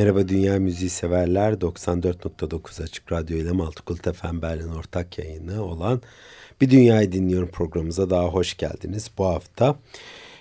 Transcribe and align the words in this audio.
Merhaba 0.00 0.28
Dünya 0.28 0.58
Müziği 0.58 0.90
severler. 0.90 1.52
94.9 1.52 2.82
Açık 2.82 3.12
Radyo 3.12 3.36
ile 3.38 3.52
Maltıkult 3.52 4.16
FM 4.16 4.42
Berlin 4.42 4.68
ortak 4.68 5.18
yayını 5.18 5.64
olan 5.64 6.02
Bir 6.60 6.70
Dünyayı 6.70 7.12
Dinliyorum 7.12 7.50
programımıza 7.50 8.10
daha 8.10 8.24
hoş 8.24 8.56
geldiniz. 8.56 9.10
Bu 9.18 9.26
hafta 9.26 9.78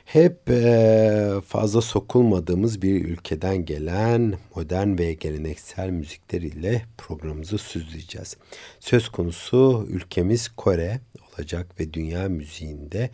hep 0.06 0.50
e, 0.50 1.31
fazla 1.47 1.81
sokulmadığımız 1.81 2.81
bir 2.81 3.06
ülkeden 3.06 3.66
gelen 3.66 4.34
modern 4.56 4.97
ve 4.97 5.14
geleneksel 5.14 5.90
müzikler 5.90 6.41
ile 6.41 6.81
programımızı 6.97 7.58
süzleyeceğiz. 7.58 8.38
Söz 8.80 9.09
konusu 9.09 9.86
ülkemiz 9.90 10.50
Kore 10.50 11.00
olacak 11.39 11.79
ve 11.79 11.94
dünya 11.94 12.29
müziğinde 12.29 13.09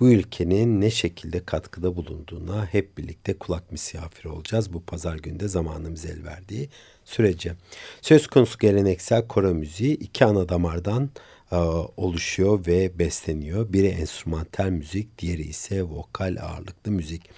bu 0.00 0.10
ülkenin 0.10 0.80
ne 0.80 0.90
şekilde 0.90 1.44
katkıda 1.44 1.96
bulunduğuna 1.96 2.66
hep 2.66 2.98
birlikte 2.98 3.38
kulak 3.38 3.72
misafiri 3.72 4.28
olacağız. 4.28 4.72
Bu 4.72 4.82
pazar 4.82 5.16
günde 5.16 5.48
zamanımız 5.48 6.04
el 6.04 6.24
verdiği 6.24 6.68
sürece. 7.04 7.54
Söz 8.02 8.26
konusu 8.26 8.58
geleneksel 8.58 9.28
Kore 9.28 9.52
müziği 9.52 9.96
iki 9.96 10.24
ana 10.24 10.48
damardan 10.48 11.10
e, 11.52 11.56
oluşuyor 11.96 12.66
ve 12.66 12.98
besleniyor. 12.98 13.72
Biri 13.72 13.86
enstrümantal 13.86 14.70
müzik, 14.70 15.18
diğeri 15.18 15.42
ise 15.42 15.82
vokal 15.82 16.36
ağırlıklı 16.40 16.92
müzik. 16.92 17.30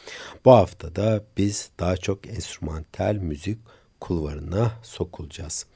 Bu 0.44 0.52
hafta 0.52 0.96
da 0.96 1.25
biz 1.36 1.70
daha 1.80 1.96
çok 1.96 2.26
enstrümantal 2.26 3.14
müzik 3.14 3.58
kulvarına 4.00 4.72
sokulacağız. 4.82 5.66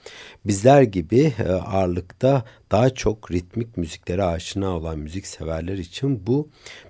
Bizler 0.47 0.83
gibi 0.83 1.35
e, 1.39 1.43
ağırlıkta 1.49 2.45
daha 2.73 2.91
çok 2.91 3.33
ritmik 3.33 3.77
müziklere 3.77 4.25
aşina 4.25 4.77
olan 4.77 4.99
müzik 4.99 5.27
severler 5.27 5.79
için 5.79 6.27
bu 6.27 6.49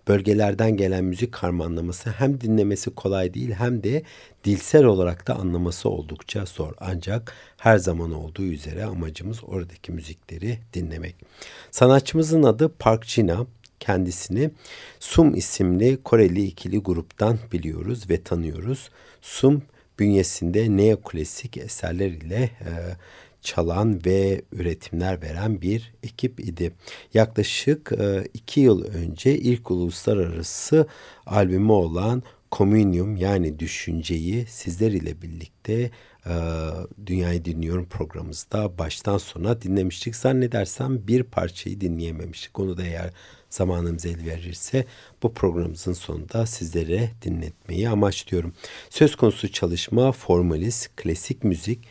bölgelerden 0.09 0.77
gelen 0.77 1.05
müzik 1.05 1.37
harmanlaması 1.37 2.11
hem 2.11 2.41
dinlemesi 2.41 2.91
kolay 2.91 3.35
değil 3.35 3.53
hem 3.53 3.83
de 3.83 4.03
dilsel 4.45 4.85
olarak 4.85 5.27
da 5.27 5.35
anlaması 5.37 5.89
oldukça 5.89 6.45
zor. 6.47 6.73
Ancak 6.79 7.35
her 7.57 7.79
zaman 7.79 8.13
olduğu 8.13 8.45
üzere 8.45 8.85
amacımız 8.85 9.45
oradaki 9.45 9.93
müzikleri 9.93 10.59
dinlemek. 10.75 11.17
Sanatçımızın 11.71 12.43
adı 12.43 12.75
Park 12.79 13.05
Jina. 13.05 13.47
Kendisini 13.81 14.51
Sum 15.01 15.35
isimli 15.35 16.03
Koreli 16.03 16.45
ikili 16.45 16.79
gruptan 16.79 17.39
biliyoruz 17.53 18.11
ve 18.11 18.23
tanıyoruz. 18.23 18.91
Sum 19.23 19.63
bünyesinde 20.01 20.77
neoklasik 20.77 21.57
eserler 21.57 22.11
ile 22.11 22.43
e, 22.43 22.73
çalan 23.43 24.05
ve 24.07 24.43
üretimler 24.53 25.23
veren 25.23 25.63
bir 25.63 25.93
ekip 26.03 26.41
idi. 26.41 26.73
Yaklaşık 27.15 27.93
e, 27.93 28.25
iki 28.35 28.61
yıl 28.61 28.85
önce 28.85 29.39
ilk 29.39 29.71
uluslararası 29.71 30.87
albümü 31.27 31.73
olan 31.73 32.23
Communium 32.53 33.17
yani 33.17 33.59
Düşünceyi 33.59 34.47
sizler 34.47 34.93
ile 34.93 35.23
birlikte 35.23 35.91
e, 36.27 36.35
Dünyayı 37.07 37.45
Dinliyorum 37.45 37.87
programımızda 37.87 38.79
baştan 38.79 39.19
sona 39.19 39.63
dinlemiştik. 39.63 40.17
Zannedersem 40.17 41.07
bir 41.09 41.23
parçayı 41.23 41.81
dinleyememiştik. 41.81 42.59
Onu 42.59 42.77
da 42.77 42.83
eğer 42.83 43.11
zamanımız 43.51 44.07
el 44.07 44.27
verirse 44.27 44.85
bu 45.23 45.35
programımızın 45.35 45.93
sonunda 45.93 46.47
sizlere 46.47 47.11
dinletmeyi 47.23 47.89
amaçlıyorum. 47.89 48.53
Söz 48.91 49.17
konusu 49.17 49.53
çalışma 49.53 50.13
formalist, 50.13 50.97
klasik 50.97 51.45
müzik, 51.45 51.85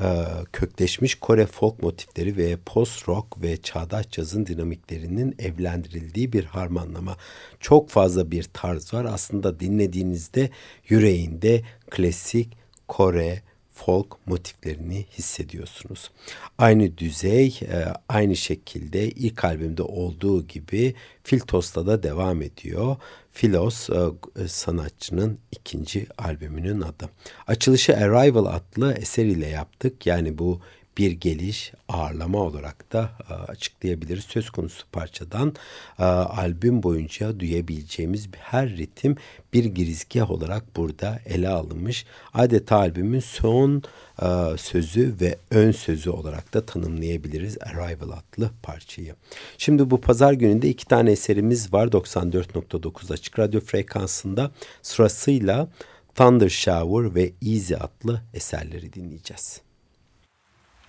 e, 0.00 0.24
kökleşmiş 0.52 1.14
Kore 1.14 1.46
folk 1.46 1.82
motifleri 1.82 2.36
ve 2.36 2.56
post 2.66 3.08
rock 3.08 3.42
ve 3.42 3.56
çağdaş 3.56 4.10
cazın 4.10 4.46
dinamiklerinin 4.46 5.34
evlendirildiği 5.38 6.32
bir 6.32 6.44
harmanlama. 6.44 7.16
Çok 7.60 7.90
fazla 7.90 8.30
bir 8.30 8.42
tarz 8.52 8.94
var. 8.94 9.04
Aslında 9.04 9.60
dinlediğinizde 9.60 10.50
yüreğinde 10.88 11.62
klasik 11.90 12.64
Kore, 12.88 13.42
folk 13.74 14.26
motiflerini 14.26 15.06
hissediyorsunuz. 15.18 16.10
Aynı 16.58 16.98
düzey 16.98 17.60
e, 17.62 17.84
aynı 18.08 18.36
şekilde 18.36 19.08
ilk 19.08 19.44
albümde 19.44 19.82
olduğu 19.82 20.46
gibi 20.46 20.94
Filtos'ta 21.22 21.86
da 21.86 22.02
devam 22.02 22.42
ediyor. 22.42 22.96
Filos 23.32 23.90
e, 23.90 24.48
sanatçının 24.48 25.38
ikinci 25.52 26.06
albümünün 26.18 26.80
adı. 26.80 27.10
Açılışı 27.46 27.96
Arrival 27.96 28.46
adlı 28.46 28.92
eser 28.92 29.24
ile 29.24 29.46
yaptık. 29.46 30.06
Yani 30.06 30.38
bu 30.38 30.60
bir 30.98 31.12
geliş 31.12 31.72
ağırlama 31.88 32.38
olarak 32.38 32.92
da 32.92 33.10
e, 33.30 33.34
açıklayabiliriz. 33.34 34.24
Söz 34.24 34.50
konusu 34.50 34.86
parçadan 34.92 35.54
e, 35.98 36.04
albüm 36.04 36.82
boyunca 36.82 37.40
duyabileceğimiz 37.40 38.28
her 38.38 38.76
ritim 38.76 39.16
bir 39.52 39.64
girizgah 39.64 40.30
olarak 40.30 40.76
burada 40.76 41.18
ele 41.26 41.48
alınmış. 41.48 42.06
Adeta 42.34 42.76
albümün 42.76 43.20
son 43.20 43.82
e, 44.22 44.26
sözü 44.58 45.14
ve 45.20 45.38
ön 45.50 45.72
sözü 45.72 46.10
olarak 46.10 46.54
da 46.54 46.66
tanımlayabiliriz 46.66 47.58
Arrival 47.60 48.10
adlı 48.10 48.50
parçayı. 48.62 49.14
Şimdi 49.58 49.90
bu 49.90 50.00
pazar 50.00 50.32
gününde 50.32 50.68
iki 50.68 50.86
tane 50.86 51.10
eserimiz 51.10 51.72
var 51.72 51.86
94.9 51.86 53.12
açık 53.12 53.38
radyo 53.38 53.60
frekansında 53.60 54.50
sırasıyla 54.82 55.68
Thunder 56.14 56.48
Shower 56.48 57.14
ve 57.14 57.32
Easy 57.42 57.74
adlı 57.74 58.22
eserleri 58.34 58.92
dinleyeceğiz. 58.92 59.63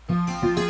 Música 0.08 0.65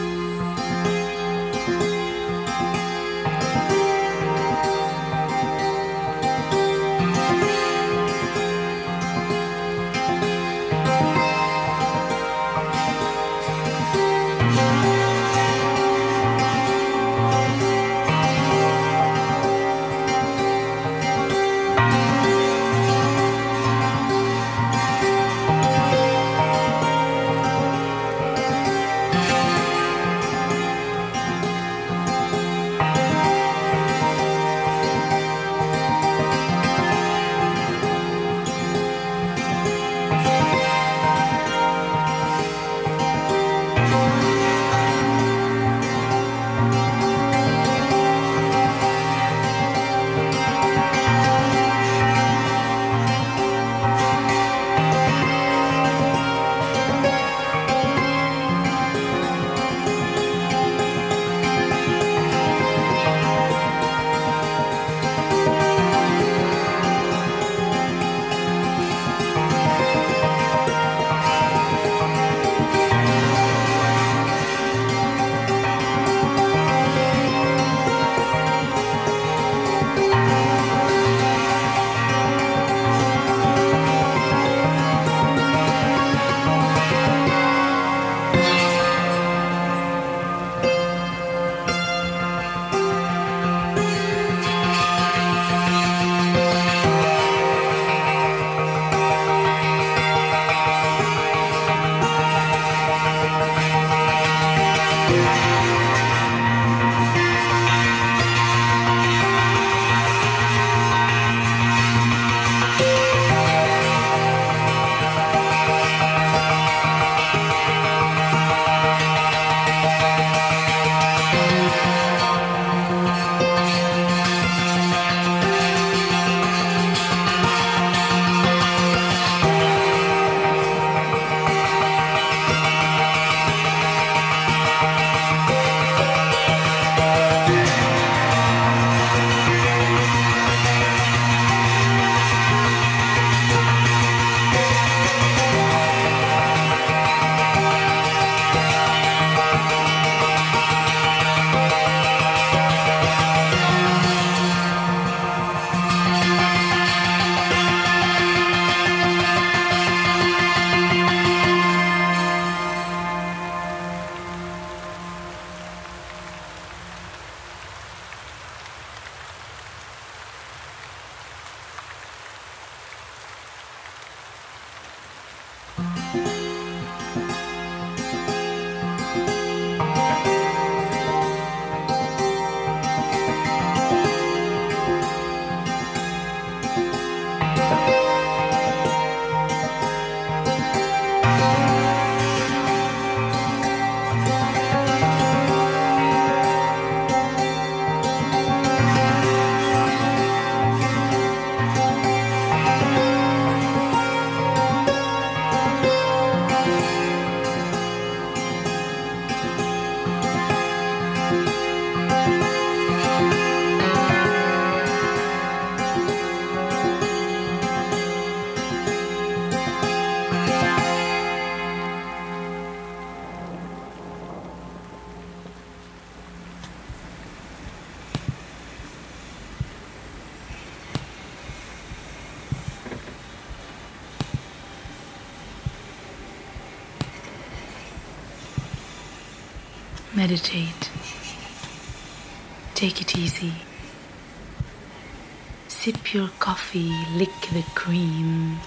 coffee, 246.75 247.17
lick 247.17 247.41
the 247.53 247.63
cream, 247.74 248.60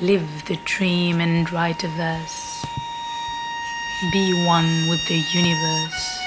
live 0.00 0.44
the 0.46 0.56
dream 0.64 1.20
and 1.20 1.50
write 1.52 1.82
a 1.82 1.88
verse. 1.88 2.64
Be 4.12 4.46
one 4.46 4.88
with 4.88 5.00
the 5.08 5.20
universe. 5.34 6.18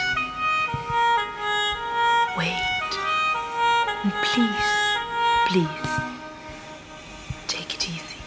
Wait. 2.38 2.58
And 4.04 4.14
please, 4.24 4.72
please, 5.48 5.90
take 7.48 7.74
it 7.76 7.90
easy. 7.90 8.22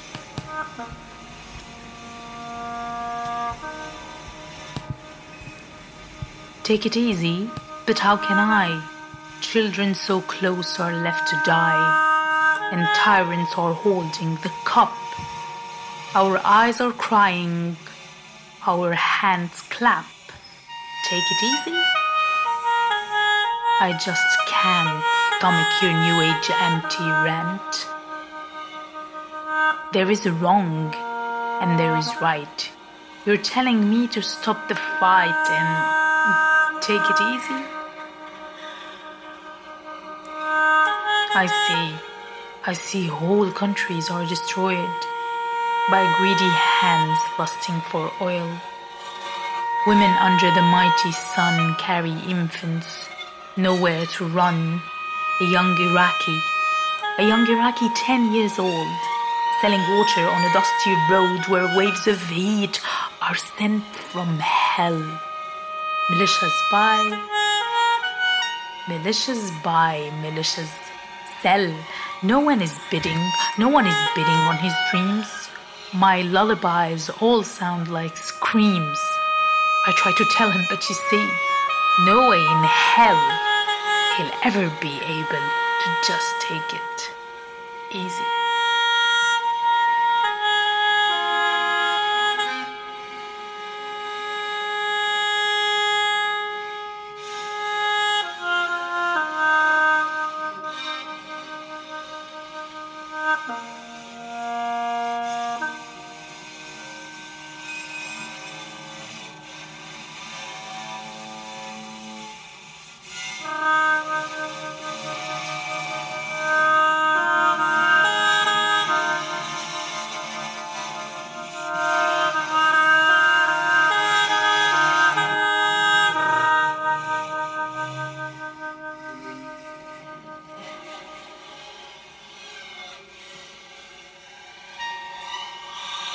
Take 6.63 6.87
it 6.87 6.97
easy, 6.97 7.51
but 7.87 7.99
how 7.99 8.17
can 8.17 8.39
I? 8.39 8.83
Children 9.43 9.95
so 9.95 10.23
close 10.23 10.81
are 10.81 10.93
left 10.93 11.29
to 11.29 11.43
die, 11.45 12.04
and 12.75 12.89
tyrants 12.97 13.57
are 13.57 13.73
holding 13.73 14.35
the 14.43 14.51
cup. 14.65 14.93
Our 16.17 16.41
eyes 16.45 16.81
are 16.81 16.91
crying, 16.91 17.77
our 18.67 18.91
hands 18.95 19.61
clap. 19.71 20.07
Take 21.09 21.23
it 21.35 21.41
easy. 21.45 21.79
I 23.81 23.97
just 24.05 24.27
can't 24.49 25.05
stomach 25.37 25.71
your 25.83 25.95
new 26.05 26.17
age 26.29 26.51
empty 26.69 27.07
rant. 27.27 27.73
There 29.93 30.11
is 30.11 30.29
wrong 30.29 30.93
and 31.63 31.79
there 31.79 31.97
is 31.97 32.11
right. 32.21 32.73
You're 33.25 33.45
telling 33.55 33.89
me 33.89 34.09
to 34.09 34.21
stop 34.21 34.69
the 34.69 34.75
fight 34.75 35.45
and 35.61 36.83
take 36.83 37.05
it 37.13 37.21
easy? 37.35 37.61
I 41.37 41.47
see. 41.69 42.14
I 42.67 42.73
see 42.73 43.07
whole 43.07 43.51
countries 43.51 44.09
are 44.09 44.25
destroyed 44.25 44.99
by 45.91 46.01
greedy 46.17 46.49
hands 46.81 47.19
lusting 47.39 47.79
for 47.93 48.11
oil. 48.23 48.49
Women 49.87 50.09
under 50.17 50.49
the 50.49 50.63
mighty 50.73 51.13
sun 51.13 51.75
carry 51.79 52.17
infants, 52.25 52.89
nowhere 53.59 54.07
to 54.17 54.25
run. 54.29 54.81
A 55.43 55.45
young 55.45 55.77
Iraqi, 55.77 56.39
a 57.19 57.29
young 57.29 57.47
Iraqi 57.47 57.91
10 57.97 58.33
years 58.33 58.59
old, 58.59 58.97
selling 59.61 59.85
water 59.93 60.25
on 60.25 60.41
a 60.49 60.53
dusty 60.55 60.95
road 61.11 61.45
where 61.53 61.77
waves 61.77 62.07
of 62.07 62.19
heat 62.31 62.81
are 63.21 63.37
sent 63.37 63.85
from 64.09 64.39
hell. 64.39 65.03
Militias 66.11 66.59
buy, 66.71 67.21
militias 68.87 69.53
buy, 69.63 70.11
militias 70.23 70.73
sell. 71.43 71.69
No 72.25 72.41
one 72.41 72.63
is 72.63 72.75
bidding, 72.91 73.21
no 73.59 73.69
one 73.69 73.87
is 73.87 73.95
bidding 74.15 74.33
on 74.49 74.57
his 74.57 74.73
dreams. 74.91 75.27
My 75.93 76.23
lullabies 76.23 77.11
all 77.21 77.43
sound 77.43 77.89
like 77.89 78.17
screams. 78.17 78.99
I 79.87 79.93
try 79.93 80.11
to 80.17 80.25
tell 80.33 80.51
him, 80.51 80.65
but 80.71 80.89
you 80.89 80.95
see, 81.11 81.29
no 82.07 82.31
way 82.31 82.41
in 82.41 82.63
hell 82.65 83.21
he'll 84.17 84.33
ever 84.43 84.75
be 84.81 84.95
able 85.05 85.45
to 85.83 85.89
just 86.07 86.31
take 86.49 86.73
it 86.73 87.11
easy. 87.93 88.44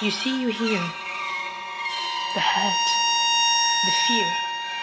You 0.10 0.16
see, 0.16 0.42
you 0.42 0.48
hear 0.48 0.82
the 2.34 2.40
hurt, 2.40 2.88
the 3.86 3.92
fear, 4.08 4.26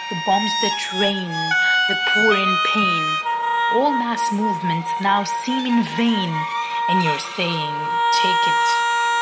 the 0.09 0.15
bombs 0.25 0.51
that 0.63 0.79
rain, 1.01 1.27
the 1.89 1.97
poor 2.13 2.31
in 2.33 2.57
pain. 2.71 3.03
All 3.73 3.91
mass 3.91 4.23
movements 4.31 4.89
now 5.01 5.25
seem 5.43 5.65
in 5.65 5.83
vain, 5.97 6.31
and 6.87 7.03
you're 7.03 7.19
saying, 7.35 7.75
take 8.23 8.43
it 8.47 8.63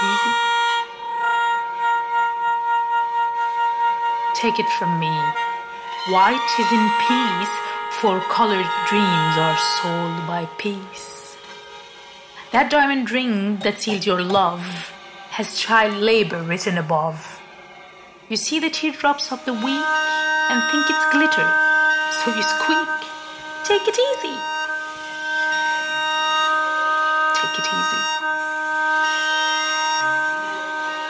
easy. 0.06 0.34
Take 4.36 4.60
it 4.60 4.70
from 4.78 5.00
me. 5.00 5.16
White 6.14 6.50
is 6.60 6.70
in 6.70 6.86
peace, 7.10 7.56
for 7.98 8.22
colored 8.30 8.70
dreams 8.88 9.38
are 9.42 9.58
sold 9.82 10.28
by 10.28 10.48
peace. 10.60 11.36
That 12.52 12.70
diamond 12.70 13.10
ring 13.10 13.58
that 13.66 13.82
seals 13.82 14.06
your 14.06 14.22
love 14.22 14.92
has 15.36 15.60
child 15.60 15.94
labor 15.98 16.42
written 16.44 16.78
above. 16.78 17.20
You 18.30 18.38
see 18.38 18.58
the 18.58 18.70
teardrops 18.70 19.34
of 19.34 19.44
the 19.44 19.52
weak 19.52 19.90
and 20.48 20.64
think 20.72 20.88
it's 20.88 21.06
glitter, 21.12 21.50
so 22.24 22.32
you 22.32 22.40
squeak. 22.56 22.88
Take 23.68 23.84
it 23.84 24.00
easy. 24.00 24.36
Take 27.36 27.56
it 27.60 27.68
easy. 27.68 28.04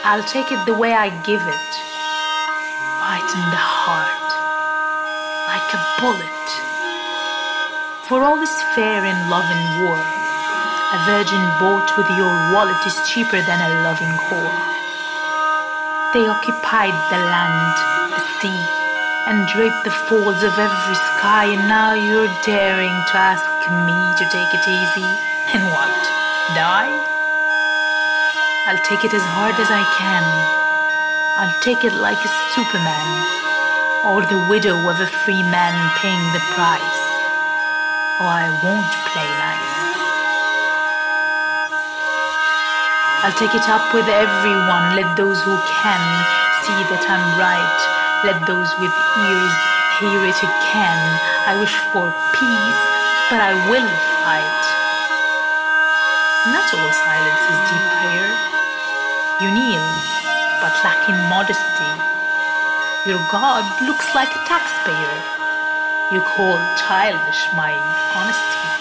I'll 0.02 0.26
take 0.26 0.50
it 0.50 0.58
the 0.66 0.74
way 0.74 0.90
I 0.90 1.06
give 1.22 1.38
it, 1.46 1.72
right 3.06 3.30
in 3.30 3.46
the 3.54 3.62
heart, 3.78 4.28
like 5.54 5.70
a 5.70 5.82
bullet. 6.02 6.48
For 8.08 8.26
all 8.26 8.42
is 8.42 8.56
fair 8.74 9.04
in 9.06 9.30
love 9.30 9.46
and 9.46 9.86
war. 9.86 10.15
A 10.86 10.98
virgin 11.02 11.42
bought 11.58 11.90
with 11.98 12.06
your 12.14 12.30
wallet 12.54 12.78
is 12.86 12.94
cheaper 13.10 13.42
than 13.42 13.58
a 13.58 13.82
loving 13.82 14.14
whore. 14.30 14.54
They 16.14 16.22
occupied 16.30 16.94
the 17.10 17.18
land, 17.26 17.74
the 18.14 18.22
sea, 18.38 18.62
and 19.26 19.50
draped 19.50 19.82
the 19.82 19.90
folds 20.06 20.46
of 20.46 20.54
every 20.54 20.98
sky, 21.18 21.50
and 21.50 21.66
now 21.66 21.90
you're 21.98 22.30
daring 22.46 22.94
to 23.10 23.14
ask 23.18 23.42
me 23.82 23.98
to 24.14 24.24
take 24.30 24.52
it 24.54 24.62
easy. 24.62 25.10
And 25.58 25.66
what? 25.74 25.90
Die? 26.54 26.92
I'll 28.70 28.84
take 28.86 29.02
it 29.02 29.12
as 29.12 29.26
hard 29.34 29.58
as 29.58 29.70
I 29.70 29.82
can. 29.98 30.24
I'll 31.42 31.60
take 31.66 31.82
it 31.82 31.98
like 31.98 32.22
a 32.22 32.32
superman, 32.54 33.08
or 34.06 34.22
the 34.22 34.46
widow 34.48 34.78
of 34.86 35.00
a 35.02 35.10
free 35.26 35.42
man 35.50 35.74
paying 35.98 36.26
the 36.30 36.46
price. 36.54 37.02
Oh, 38.22 38.30
I 38.30 38.46
won't 38.62 38.92
play 39.10 39.26
nice. 39.26 39.65
I'll 43.26 43.34
take 43.34 43.58
it 43.58 43.66
up 43.66 43.90
with 43.90 44.06
everyone. 44.06 44.94
Let 44.94 45.18
those 45.18 45.42
who 45.42 45.58
can 45.66 46.02
see 46.62 46.78
that 46.94 47.02
I'm 47.10 47.26
right. 47.34 47.78
Let 48.22 48.38
those 48.46 48.70
with 48.78 48.94
ears 49.18 49.56
hear 49.98 50.22
it 50.30 50.38
again. 50.46 51.02
I 51.50 51.58
wish 51.58 51.74
for 51.90 52.06
peace, 52.38 52.82
but 53.26 53.42
I 53.42 53.50
will 53.66 53.90
fight. 54.22 54.62
Not 56.54 56.70
all 56.70 56.92
silence 57.02 57.44
is 57.50 57.58
deep 57.66 57.86
prayer. 57.98 58.30
You 59.42 59.50
kneel, 59.58 59.86
but 60.62 60.78
lacking 60.86 61.18
modesty. 61.26 61.92
Your 63.10 63.18
God 63.34 63.66
looks 63.82 64.06
like 64.14 64.30
a 64.30 64.42
taxpayer. 64.46 65.18
You 66.14 66.22
call 66.22 66.62
childish 66.78 67.42
my 67.58 67.74
honesty. 68.14 68.75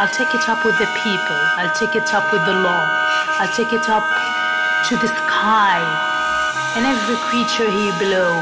I'll 0.00 0.08
take 0.08 0.34
it 0.34 0.48
up 0.48 0.64
with 0.64 0.78
the 0.78 0.88
people. 1.04 1.40
I'll 1.60 1.76
take 1.76 1.94
it 1.94 2.14
up 2.16 2.32
with 2.32 2.40
the 2.48 2.56
law. 2.56 2.88
I'll 3.36 3.52
take 3.52 3.68
it 3.76 3.84
up 3.92 4.08
to 4.88 4.96
the 4.96 5.12
sky 5.12 5.76
and 6.72 6.88
every 6.88 7.20
creature 7.28 7.68
here 7.68 7.92
below. 8.00 8.40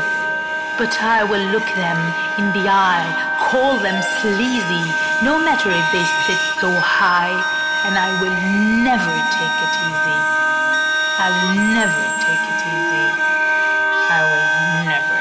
But 0.79 0.95
I 1.03 1.27
will 1.27 1.43
look 1.51 1.67
them 1.75 1.99
in 2.39 2.55
the 2.55 2.71
eye, 2.71 3.11
call 3.51 3.75
them 3.83 3.99
sleazy, 4.23 4.87
no 5.27 5.43
matter 5.43 5.75
if 5.75 5.87
they 5.91 6.07
sit 6.31 6.39
so 6.63 6.71
high, 6.79 7.35
and 7.91 7.99
I 7.99 8.15
will 8.23 8.39
never 8.87 9.15
take 9.35 9.57
it 9.59 9.75
easy. 9.83 10.21
I 11.19 11.27
will 11.43 11.59
never 11.75 12.05
take 12.23 12.45
it 12.55 12.61
easy. 12.71 13.07
I 14.15 14.21
will 14.31 14.47
never 14.87 15.18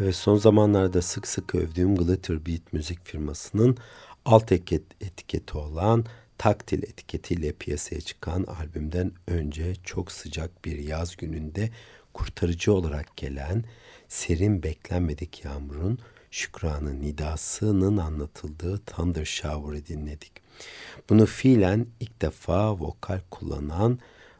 Ve 0.00 0.12
son 0.12 0.36
zamanlarda 0.36 1.02
sık 1.02 1.26
sık 1.26 1.54
övdüğüm 1.54 1.96
Glitter 1.96 2.46
Beat 2.46 2.72
müzik 2.72 3.04
firmasının 3.04 3.76
alt 4.24 4.52
etiket, 4.52 4.82
etiketi 5.00 5.58
olan 5.58 6.04
taktil 6.38 6.82
etiketiyle 6.82 7.52
piyasaya 7.52 8.00
çıkan 8.00 8.44
albümden 8.44 9.12
önce 9.26 9.74
çok 9.84 10.12
sıcak 10.12 10.64
bir 10.64 10.78
yaz 10.78 11.16
gününde 11.16 11.70
kurtarıcı 12.14 12.72
olarak 12.72 13.16
gelen 13.16 13.64
serin 14.08 14.62
beklenmedik 14.62 15.44
yağmurun 15.44 15.98
şükranı 16.30 17.00
nidasının 17.00 17.96
anlatıldığı 17.96 18.78
Thunder 18.78 19.24
Shower'ı 19.24 19.86
dinledik. 19.86 20.32
Bunu 21.10 21.26
fiilen 21.26 21.86
ilk 22.00 22.22
defa 22.22 22.78
vokal 22.78 23.20
kullanan 23.30 23.98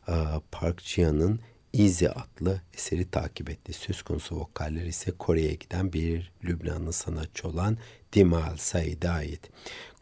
e, 0.08 0.14
Park 0.50 0.80
Jian'ın 0.82 1.40
Easy 1.74 2.06
adlı 2.06 2.60
eseri 2.74 3.10
takip 3.10 3.50
etti. 3.50 3.72
Söz 3.72 4.02
konusu 4.02 4.36
vokaller 4.36 4.86
ise 4.86 5.10
Kore'ye 5.18 5.54
giden 5.54 5.92
bir 5.92 6.32
Lübnanlı 6.44 6.92
sanatçı 6.92 7.48
olan 7.48 7.78
Dimal 8.12 8.56
Said'e 8.56 9.10
ait. 9.10 9.40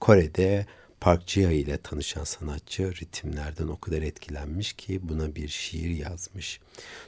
Kore'de 0.00 0.66
Park 1.00 1.28
Ji 1.28 1.40
ile 1.40 1.76
tanışan 1.76 2.24
sanatçı 2.24 2.94
ritimlerden 2.94 3.68
o 3.68 3.80
kadar 3.80 4.02
etkilenmiş 4.02 4.72
ki 4.72 5.00
buna 5.02 5.34
bir 5.34 5.48
şiir 5.48 5.90
yazmış. 5.90 6.60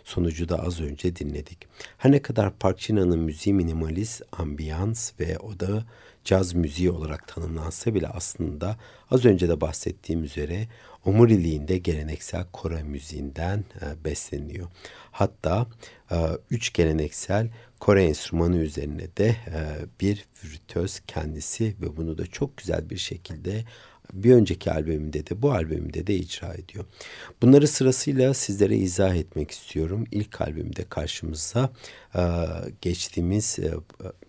Sonucu 0.04 0.48
da 0.48 0.62
az 0.62 0.80
önce 0.80 1.16
dinledik. 1.16 1.58
Her 1.98 2.12
ne 2.12 2.22
kadar 2.22 2.58
Park 2.58 2.78
Ji'nin 2.78 3.18
müziği 3.18 3.54
minimalist, 3.54 4.22
ambiyans 4.32 5.12
ve 5.20 5.38
o 5.38 5.60
da 5.60 5.84
caz 6.24 6.54
müziği 6.54 6.90
olarak 6.90 7.28
tanımlansa 7.28 7.94
bile 7.94 8.08
aslında 8.08 8.76
az 9.10 9.24
önce 9.24 9.48
de 9.48 9.60
bahsettiğim 9.60 10.24
üzere 10.24 10.68
omuriliğinde 11.04 11.78
geleneksel 11.78 12.44
Kore 12.52 12.82
müziğinden 12.82 13.58
e, 13.58 14.04
besleniyor. 14.04 14.68
Hatta 15.10 15.66
e, 16.10 16.16
üç 16.50 16.72
geleneksel 16.72 17.48
Kore 17.80 18.04
enstrümanı 18.04 18.56
üzerine 18.56 19.16
de 19.16 19.28
e, 19.28 19.60
bir 20.00 20.26
virtüöz 20.44 21.00
kendisi 21.06 21.76
ve 21.80 21.96
bunu 21.96 22.18
da 22.18 22.26
çok 22.26 22.56
güzel 22.56 22.90
bir 22.90 22.96
şekilde 22.96 23.64
bir 24.12 24.32
önceki 24.32 24.72
albümünde 24.72 25.26
de 25.26 25.42
bu 25.42 25.52
albümünde 25.52 26.06
de 26.06 26.14
icra 26.14 26.54
ediyor. 26.54 26.84
Bunları 27.42 27.68
sırasıyla 27.68 28.34
sizlere 28.34 28.76
izah 28.76 29.14
etmek 29.14 29.50
istiyorum. 29.50 30.04
İlk 30.10 30.40
albümde 30.40 30.84
karşımıza 30.88 31.70
e, 32.14 32.22
geçtiğimiz 32.80 33.58
e, 33.58 33.70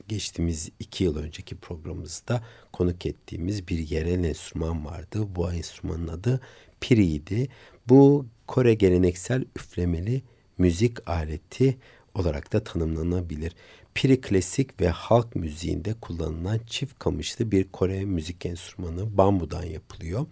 geçtiğimiz 0.08 0.70
iki 0.80 1.04
yıl 1.04 1.18
önceki 1.18 1.56
programımızda 1.56 2.44
konuk 2.74 3.06
ettiğimiz 3.06 3.68
bir 3.68 3.90
yerel 3.90 4.24
enstrüman 4.24 4.86
vardı. 4.86 5.28
Bu 5.36 5.54
enstrümanın 5.54 6.08
adı 6.08 6.42
Piri'ydi. 6.82 7.48
Bu 7.90 8.26
Kore 8.48 8.74
geleneksel 8.74 9.46
üflemeli 9.56 10.22
müzik 10.58 11.10
aleti 11.10 11.78
olarak 12.14 12.54
da 12.54 12.64
tanımlanabilir. 12.64 13.56
Piri 13.94 14.22
klasik 14.22 14.82
ve 14.82 14.90
halk 14.90 15.36
müziğinde 15.36 15.94
kullanılan 15.94 16.60
çift 16.68 17.00
kamışlı 17.00 17.52
bir 17.52 17.64
Kore 17.64 18.06
müzik 18.06 18.46
enstrümanı 18.46 19.18
bambudan 19.18 19.64
yapılıyor. 19.64 20.26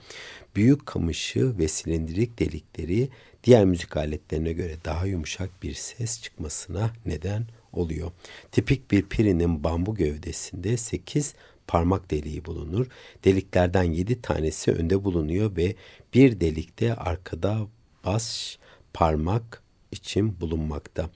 Büyük 0.56 0.86
kamışı 0.86 1.58
ve 1.58 1.68
silindirik 1.68 2.40
delikleri 2.40 3.10
diğer 3.44 3.66
müzik 3.66 3.98
aletlerine 3.98 4.54
göre 4.54 4.76
daha 4.86 5.06
yumuşak 5.06 5.64
bir 5.64 5.74
ses 5.74 6.22
çıkmasına 6.22 6.94
neden 7.06 7.46
oluyor. 7.74 8.12
Tipik 8.52 8.92
bir 8.92 9.04
pirinin 9.04 9.64
bambu 9.64 9.96
gövdesinde 9.96 10.78
8 10.78 11.34
parmak 11.68 12.12
deliği 12.12 12.46
bulunur. 12.46 12.88
Deliklerden 13.26 13.84
7 13.84 14.22
tanesi 14.22 14.72
önde 14.72 15.04
bulunuyor 15.04 15.58
ve 15.58 15.76
bir 16.14 16.40
delikte 16.40 16.96
arkada 16.96 17.68
bas 18.06 18.56
parmak 18.94 19.64
için 19.92 20.42
bulunmakta. 20.42 21.10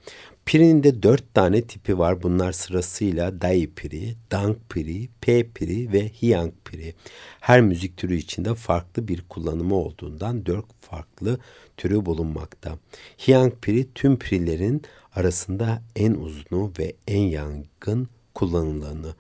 Pirinin 0.46 0.84
de 0.84 1.04
dört 1.04 1.34
tane 1.34 1.62
tipi 1.62 1.98
var. 1.98 2.24
Bunlar 2.24 2.52
sırasıyla 2.52 3.42
Dai 3.42 3.74
piri, 3.76 4.16
Dang 4.32 4.58
piri, 4.70 5.10
P 5.22 5.48
piri 5.48 5.94
ve 5.94 6.10
Hyang 6.10 6.54
piri. 6.66 6.94
Her 7.40 7.62
müzik 7.62 7.98
türü 7.98 8.16
içinde 8.16 8.56
farklı 8.56 9.08
bir 9.08 9.22
kullanımı 9.22 9.76
olduğundan 9.76 10.46
dört 10.46 10.66
farklı 10.82 11.40
türü 11.78 12.06
bulunmakta. 12.06 12.78
Hyang 13.18 13.54
piri 13.62 13.94
tüm 13.94 14.20
pirilerin 14.20 14.82
arasında 15.16 15.82
en 15.96 16.14
uzunu 16.14 16.72
ve 16.80 16.94
en 17.08 17.22
yaygın 17.22 18.08
kullanılanı. 18.34 19.16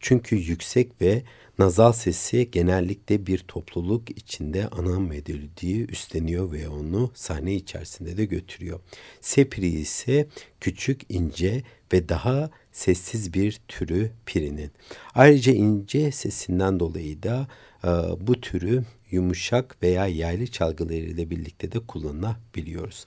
Çünkü 0.00 0.36
yüksek 0.36 1.00
ve 1.00 1.22
nazal 1.58 1.92
sesi 1.92 2.50
genellikle 2.50 3.26
bir 3.26 3.38
topluluk 3.38 4.10
içinde 4.10 4.68
ana 4.68 5.00
melodiyi 5.00 5.86
üstleniyor 5.86 6.52
ve 6.52 6.68
onu 6.68 7.10
sahne 7.14 7.54
içerisinde 7.54 8.16
de 8.16 8.24
götürüyor. 8.24 8.80
Sepri 9.20 9.66
ise 9.66 10.26
küçük, 10.60 11.02
ince 11.08 11.62
ve 11.92 12.08
daha 12.08 12.50
sessiz 12.72 13.34
bir 13.34 13.60
türü 13.68 14.10
pirinin. 14.26 14.70
Ayrıca 15.14 15.52
ince 15.52 16.12
sesinden 16.12 16.80
dolayı 16.80 17.22
da 17.22 17.46
e, 17.84 17.88
bu 18.20 18.40
türü 18.40 18.84
yumuşak 19.10 19.82
veya 19.82 20.06
yaylı 20.06 20.46
çalgılarıyla 20.46 21.30
birlikte 21.30 21.72
de 21.72 21.78
kullanabiliyoruz. 21.78 23.06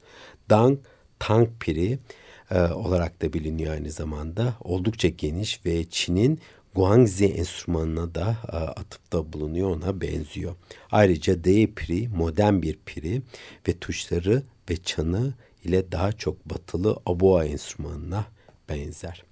Dang, 0.50 0.80
tang 1.20 1.50
piri 1.60 2.00
e, 2.52 2.60
olarak 2.60 3.22
da 3.22 3.34
biliniyor 3.34 3.74
aynı 3.74 3.92
zamanda. 3.92 4.56
Oldukça 4.62 5.08
geniş 5.08 5.66
ve 5.66 5.86
Çin'in 5.90 6.40
Guangzi 6.76 7.26
enstrümanına 7.26 8.16
da 8.16 8.38
e, 8.52 8.56
atıfta 8.56 9.34
bulunuyor 9.34 9.70
ona 9.70 10.02
benziyor. 10.02 10.56
Ayrıca 10.92 11.44
D 11.44 11.74
piri 11.74 12.08
modern 12.08 12.62
bir 12.62 12.80
piri 12.86 13.22
ve 13.68 13.80
tuşları 13.80 14.44
ve 14.70 14.78
çanı 14.78 15.34
ile 15.64 15.92
daha 15.92 16.12
çok 16.12 16.46
batılı 16.46 16.98
aboa 17.06 17.46
enstrümanına 17.46 18.26
benzer. 18.70 19.24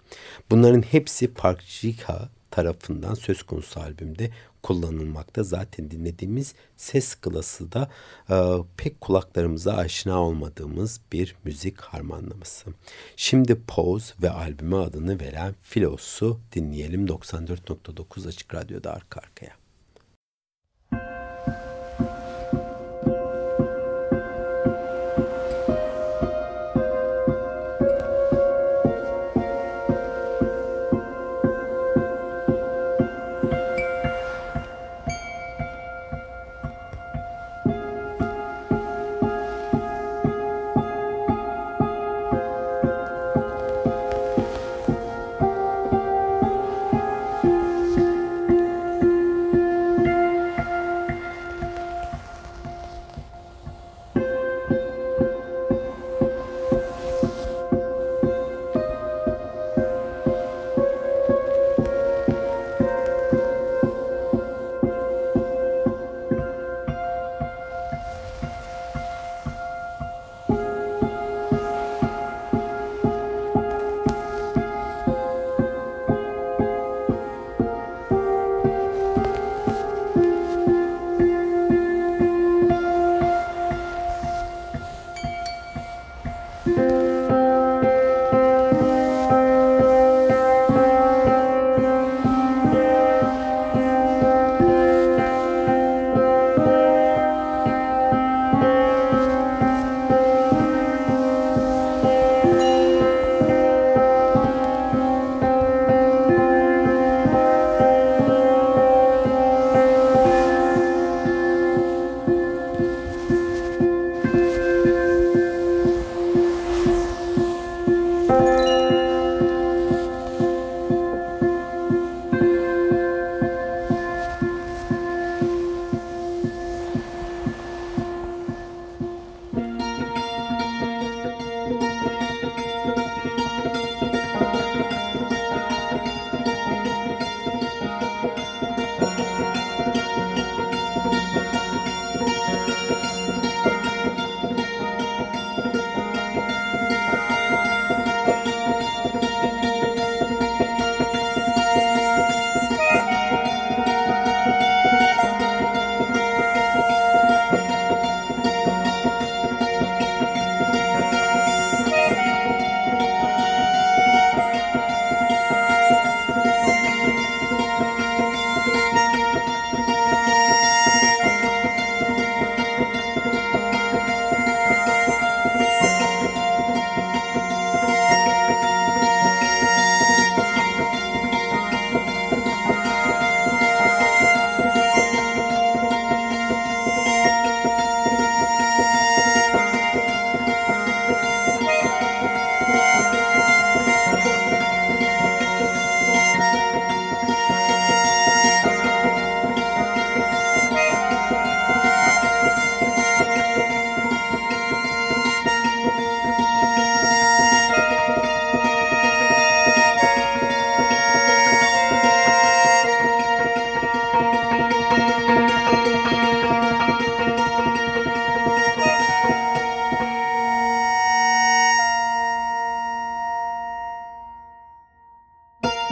Bunların 0.51 0.82
hepsi 0.82 1.34
Park 1.34 1.62
Jika 1.62 2.29
tarafından 2.51 3.13
söz 3.13 3.43
konusu 3.43 3.79
albümde 3.79 4.29
kullanılmakta. 4.63 5.43
Zaten 5.43 5.91
dinlediğimiz 5.91 6.54
ses 6.78 7.15
klası 7.15 7.71
da 7.71 7.89
e, 8.30 8.36
pek 8.78 9.02
kulaklarımıza 9.02 9.73
aşina 9.73 10.21
olmadığımız 10.21 11.02
bir 11.12 11.36
müzik 11.43 11.82
harmanlaması. 11.82 12.69
Şimdi 13.15 13.62
Pose 13.67 14.13
ve 14.21 14.30
albüme 14.30 14.76
adını 14.76 15.19
veren 15.19 15.56
Filos'u 15.62 16.39
dinleyelim 16.56 17.06
94.9 17.06 18.28
Açık 18.28 18.56
Radyo'da 18.56 18.93
arka 18.93 19.19
arkaya. 19.19 19.62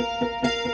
Música 0.01 0.70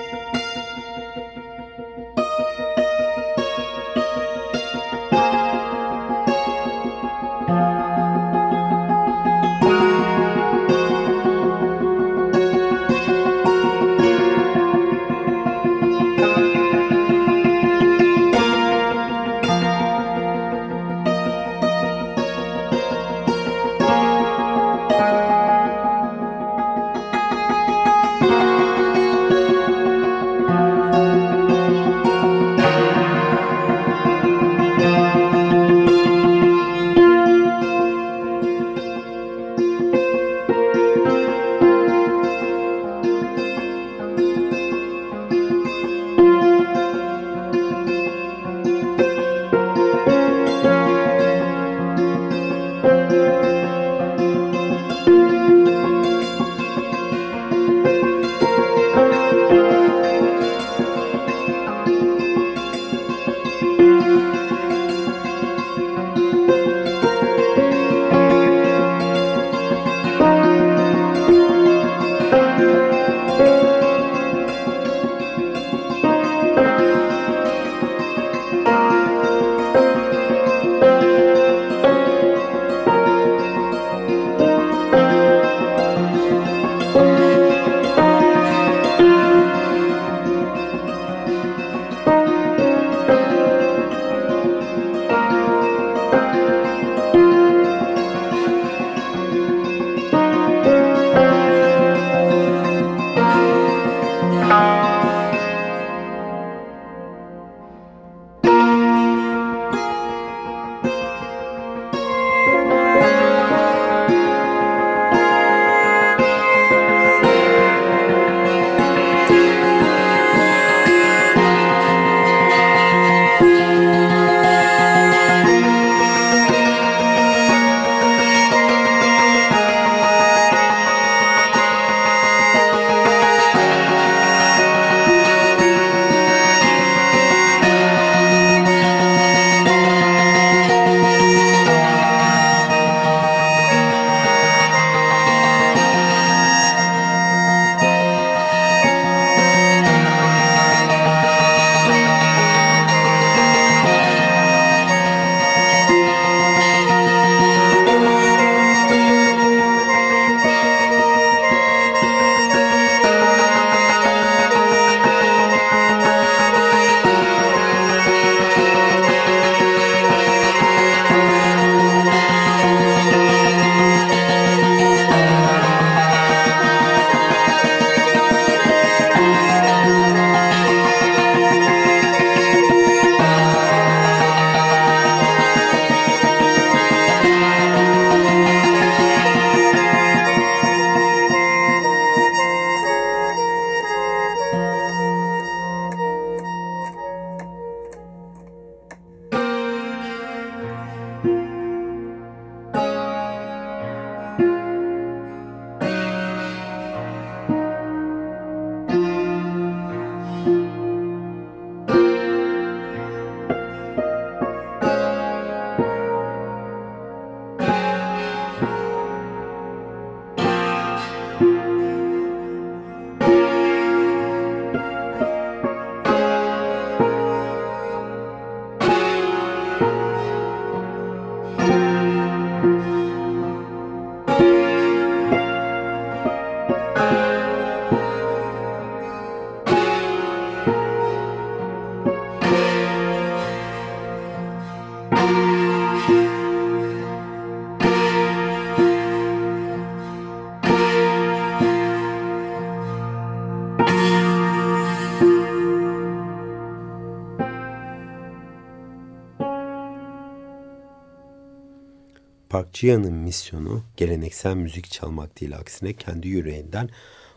Cihan'ın 262.74 263.14
misyonu 263.14 263.84
geleneksel 263.98 264.56
müzik 264.56 264.92
çalmak 264.92 265.42
değil 265.42 265.58
aksine 265.58 265.94
kendi 265.94 266.28
yüreğinden 266.28 266.90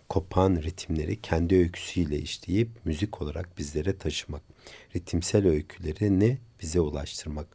kopan 0.09 0.57
ritimleri 0.57 1.21
kendi 1.21 1.57
öyküsüyle 1.57 2.19
işleyip 2.19 2.69
müzik 2.85 3.23
olarak 3.23 3.59
bizlere 3.59 3.99
taşımak. 3.99 4.43
Ritimsel 4.97 5.47
öyküleri 5.47 6.21
ne 6.21 6.39
bize 6.63 6.81
ulaştırmak. 6.81 7.47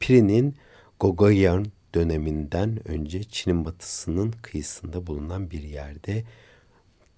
Piri'nin 0.00 0.56
Gogoyan 1.00 1.66
döneminden 1.94 2.88
önce 2.88 3.24
Çin'in 3.24 3.64
batısının 3.64 4.34
kıyısında 4.42 5.06
bulunan 5.06 5.50
bir 5.50 5.62
yerde 5.62 6.24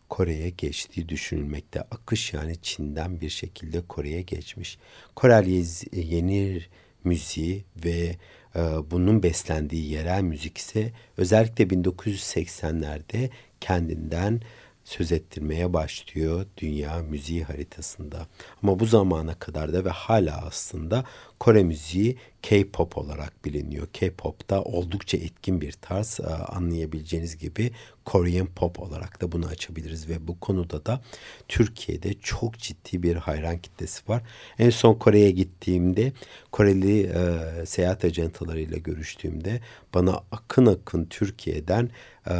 Kore'ye 0.08 0.50
geçtiği 0.50 1.08
düşünülmekte. 1.08 1.80
Akış 1.80 2.32
yani 2.32 2.56
Çin'den 2.62 3.20
bir 3.20 3.28
şekilde 3.28 3.80
Kore'ye 3.80 4.22
geçmiş. 4.22 4.78
Korel 5.16 5.46
yeni 5.92 6.62
müziği 7.04 7.64
ve 7.84 8.16
ee, 8.56 8.60
bunun 8.90 9.22
beslendiği 9.22 9.90
yerel 9.90 10.22
müzik 10.22 10.58
ise 10.58 10.92
özellikle 11.16 11.64
1980'lerde 11.64 13.30
kendinden 13.60 14.40
söz 14.84 15.12
ettirmeye 15.12 15.72
başlıyor 15.72 16.46
dünya 16.56 17.02
müziği 17.02 17.44
haritasında. 17.44 18.26
Ama 18.62 18.78
bu 18.78 18.86
zamana 18.86 19.34
kadar 19.34 19.72
da 19.72 19.84
ve 19.84 19.90
hala 19.90 20.46
aslında 20.46 21.04
Kore 21.40 21.62
müziği 21.62 22.16
K-pop 22.42 22.98
olarak 22.98 23.44
biliniyor. 23.44 23.86
K-pop 23.92 24.50
da 24.50 24.62
oldukça 24.62 25.16
etkin 25.16 25.60
bir 25.60 25.72
tarz 25.72 26.20
e, 26.20 26.26
anlayabileceğiniz 26.26 27.38
gibi 27.38 27.70
Korean 28.04 28.46
pop 28.46 28.80
olarak 28.80 29.22
da 29.22 29.32
bunu 29.32 29.46
açabiliriz 29.46 30.08
ve 30.08 30.28
bu 30.28 30.40
konuda 30.40 30.86
da 30.86 31.00
Türkiye'de 31.48 32.14
çok 32.14 32.58
ciddi 32.58 33.02
bir 33.02 33.16
hayran 33.16 33.58
kitlesi 33.58 34.08
var. 34.08 34.22
En 34.58 34.70
son 34.70 34.94
Kore'ye 34.94 35.30
gittiğimde 35.30 36.12
Koreli 36.52 37.02
e, 37.02 37.66
seyahat 37.66 38.04
ajantalarıyla 38.04 38.78
görüştüğümde 38.78 39.60
bana 39.94 40.22
akın 40.32 40.66
akın 40.66 41.04
Türkiye'den 41.04 41.90
e, 42.26 42.34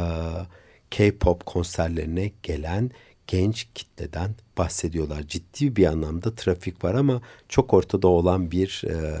K-pop 0.93 1.45
konserlerine 1.45 2.31
gelen 2.43 2.91
genç 3.27 3.67
kitleden 3.75 4.35
bahsediyorlar. 4.57 5.23
Ciddi 5.27 5.75
bir 5.75 5.85
anlamda 5.85 6.35
trafik 6.35 6.83
var 6.83 6.93
ama 6.93 7.21
çok 7.49 7.73
ortada 7.73 8.07
olan 8.07 8.51
bir 8.51 8.83
e, 8.89 9.19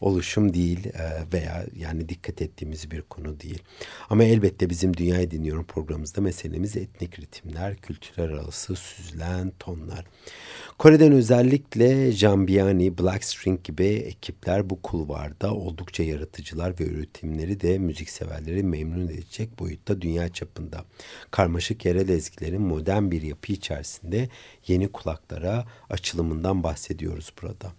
oluşum 0.00 0.54
değil 0.54 0.86
e, 0.86 1.32
veya 1.32 1.66
yani 1.76 2.08
dikkat 2.08 2.42
ettiğimiz 2.42 2.90
bir 2.90 3.02
konu 3.02 3.40
değil. 3.40 3.62
Ama 4.10 4.24
elbette 4.24 4.70
bizim 4.70 4.96
Dünyayı 4.96 5.30
Dinliyorum 5.30 5.64
programımızda 5.64 6.20
meselemiz 6.20 6.76
etnik 6.76 7.18
ritimler, 7.18 7.76
kültürler 7.76 8.28
arası 8.28 8.76
süzülen 8.76 9.52
tonlar. 9.58 10.04
Kore'den 10.78 11.12
özellikle 11.12 12.12
Jambiani, 12.12 12.98
Blackstring 12.98 13.64
gibi 13.64 13.86
ekipler 13.86 14.70
bu 14.70 14.82
kulvarda 14.82 15.54
oldukça 15.54 16.02
yaratıcılar 16.02 16.80
ve 16.80 16.84
üretimleri 16.84 17.60
de 17.60 17.78
müzikseverleri 17.78 18.62
memnun 18.62 19.08
edecek 19.08 19.58
boyutta 19.58 20.02
dünya 20.02 20.28
çapında. 20.32 20.84
Karmaşık 21.30 21.84
yerel 21.84 22.08
ezgilerin 22.08 22.62
modern 22.62 23.10
bir 23.10 23.22
yapı 23.22 23.52
içerisinde 23.52 24.28
yeni 24.66 24.88
kulaklara 24.88 25.66
açılımından 25.90 26.62
bahsediyoruz 26.62 27.32
burada. 27.42 27.72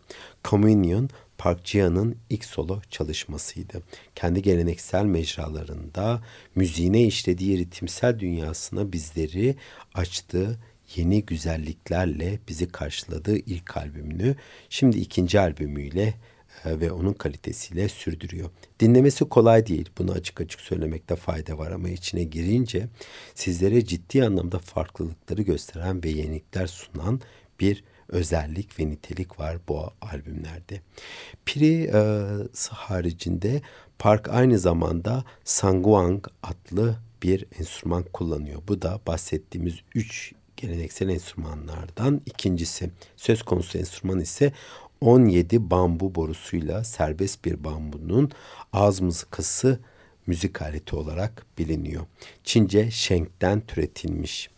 Communion 0.43 1.09
Park 1.41 1.65
Jia'nın 1.65 2.15
ilk 2.29 2.45
solo 2.45 2.81
çalışmasıydı. 2.89 3.83
Kendi 4.15 4.41
geleneksel 4.41 5.05
mecralarında 5.05 6.21
müziğine 6.55 7.03
işlediği 7.03 7.57
ritimsel 7.57 8.19
dünyasına 8.19 8.91
bizleri 8.91 9.55
açtığı 9.93 10.59
yeni 10.95 11.25
güzelliklerle 11.25 12.39
bizi 12.47 12.67
karşıladığı 12.67 13.37
ilk 13.37 13.77
albümünü 13.77 14.35
şimdi 14.69 14.97
ikinci 14.97 15.39
albümüyle 15.39 16.13
e, 16.65 16.79
ve 16.79 16.91
onun 16.91 17.13
kalitesiyle 17.13 17.89
sürdürüyor. 17.89 18.49
Dinlemesi 18.79 19.25
kolay 19.25 19.67
değil. 19.67 19.89
Bunu 19.97 20.11
açık 20.11 20.41
açık 20.41 20.61
söylemekte 20.61 21.15
fayda 21.15 21.57
var 21.57 21.71
ama 21.71 21.89
içine 21.89 22.23
girince 22.23 22.87
sizlere 23.35 23.85
ciddi 23.85 24.25
anlamda 24.25 24.59
farklılıkları 24.59 25.41
gösteren 25.41 26.03
ve 26.03 26.09
yenilikler 26.09 26.67
sunan 26.67 27.21
bir 27.59 27.83
özellik 28.11 28.79
ve 28.79 28.89
nitelik 28.89 29.39
var 29.39 29.57
bu 29.67 29.93
albümlerde. 30.01 30.81
Piri 31.45 31.83
e, 31.83 32.01
haricinde 32.69 33.61
Park 33.99 34.29
aynı 34.29 34.59
zamanda 34.59 35.23
Sanguang 35.43 36.27
adlı 36.43 36.95
bir 37.23 37.45
enstrüman 37.59 38.03
kullanıyor. 38.13 38.61
Bu 38.67 38.81
da 38.81 38.99
bahsettiğimiz 39.07 39.75
üç 39.95 40.33
geleneksel 40.57 41.09
enstrümanlardan 41.09 42.21
ikincisi. 42.25 42.91
Söz 43.15 43.43
konusu 43.43 43.77
enstrüman 43.77 44.19
ise 44.19 44.53
17 45.01 45.71
bambu 45.71 46.15
borusuyla 46.15 46.83
serbest 46.83 47.45
bir 47.45 47.63
bambunun 47.63 48.31
ağız 48.73 49.01
mızıkası 49.01 49.79
müzik 50.27 50.61
aleti 50.61 50.95
olarak 50.95 51.45
biliniyor. 51.57 52.05
Çince 52.43 52.91
şenkten 52.91 53.61
türetilmiş. 53.61 54.49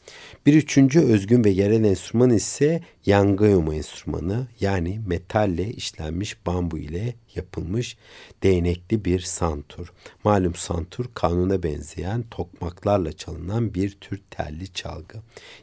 Bir 0.46 0.54
üçüncü 0.54 1.00
özgün 1.00 1.44
ve 1.44 1.50
yerel 1.50 1.84
enstrüman 1.84 2.30
ise 2.30 2.82
yangayumu 3.06 3.74
enstrümanı 3.74 4.48
yani 4.60 5.02
metalle 5.08 5.70
işlenmiş 5.72 6.46
bambu 6.46 6.78
ile 6.78 7.16
yapılmış 7.36 7.98
değnekli 8.44 9.06
bir 9.06 9.20
santur. 9.20 9.94
Malum 10.24 10.56
santur 10.56 11.06
kanuna 11.14 11.64
benzeyen 11.64 12.24
tokmaklarla 12.32 13.12
çalınan 13.12 13.74
bir 13.74 13.92
tür 13.92 14.22
telli 14.32 14.74
çalgı. 14.74 15.18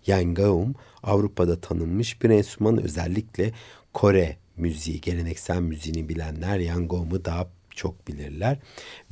Yangayum 0.06 0.74
Avrupa'da 1.02 1.60
tanınmış 1.60 2.22
bir 2.22 2.30
enstrüman 2.30 2.82
özellikle 2.82 3.52
Kore 3.92 4.36
müziği, 4.56 5.00
geleneksel 5.00 5.60
müziğini 5.60 6.08
bilenler 6.08 6.58
yangayumu 6.58 7.24
daha 7.24 7.48
çok 7.80 8.08
bilirler 8.08 8.58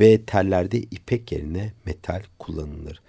ve 0.00 0.24
tellerde 0.24 0.78
ipek 0.78 1.32
yerine 1.32 1.72
metal 1.86 2.22
kullanılır. 2.38 3.00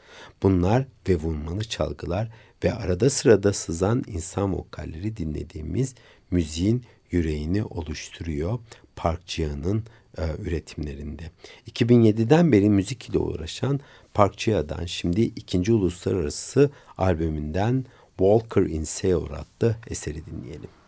Bunlar 0.44 0.86
ve 1.10 1.16
vurmalı 1.16 1.64
çalgılar 1.64 2.32
ve 2.64 2.74
arada 2.74 3.10
sırada 3.10 3.54
sızan 3.54 4.04
insan 4.08 4.54
vokalleri 4.54 5.18
dinlediğimiz 5.18 5.96
müziğin 6.32 6.84
yüreğini 7.12 7.64
oluşturuyor 7.64 8.60
Park 8.96 9.40
e, 9.40 10.24
üretimlerinde. 10.40 11.24
2007'den 11.72 12.52
beri 12.52 12.70
müzik 12.70 13.10
ile 13.10 13.18
uğraşan 13.18 13.80
Park 14.14 14.48
şimdi 14.86 15.22
ikinci 15.22 15.74
uluslararası 15.74 16.72
albümünden 16.98 17.86
Walker 18.18 18.62
in 18.62 18.84
Seoul 18.84 19.30
adlı 19.32 19.76
eseri 19.88 20.26
dinleyelim. 20.26 20.79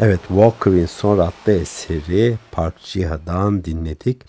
Evet 0.00 0.20
Walker'in 0.28 0.86
son 0.86 1.18
adlı 1.18 1.52
eseri 1.52 2.38
Park 2.52 2.74
Jiha'dan 2.78 3.64
dinledik. 3.64 4.22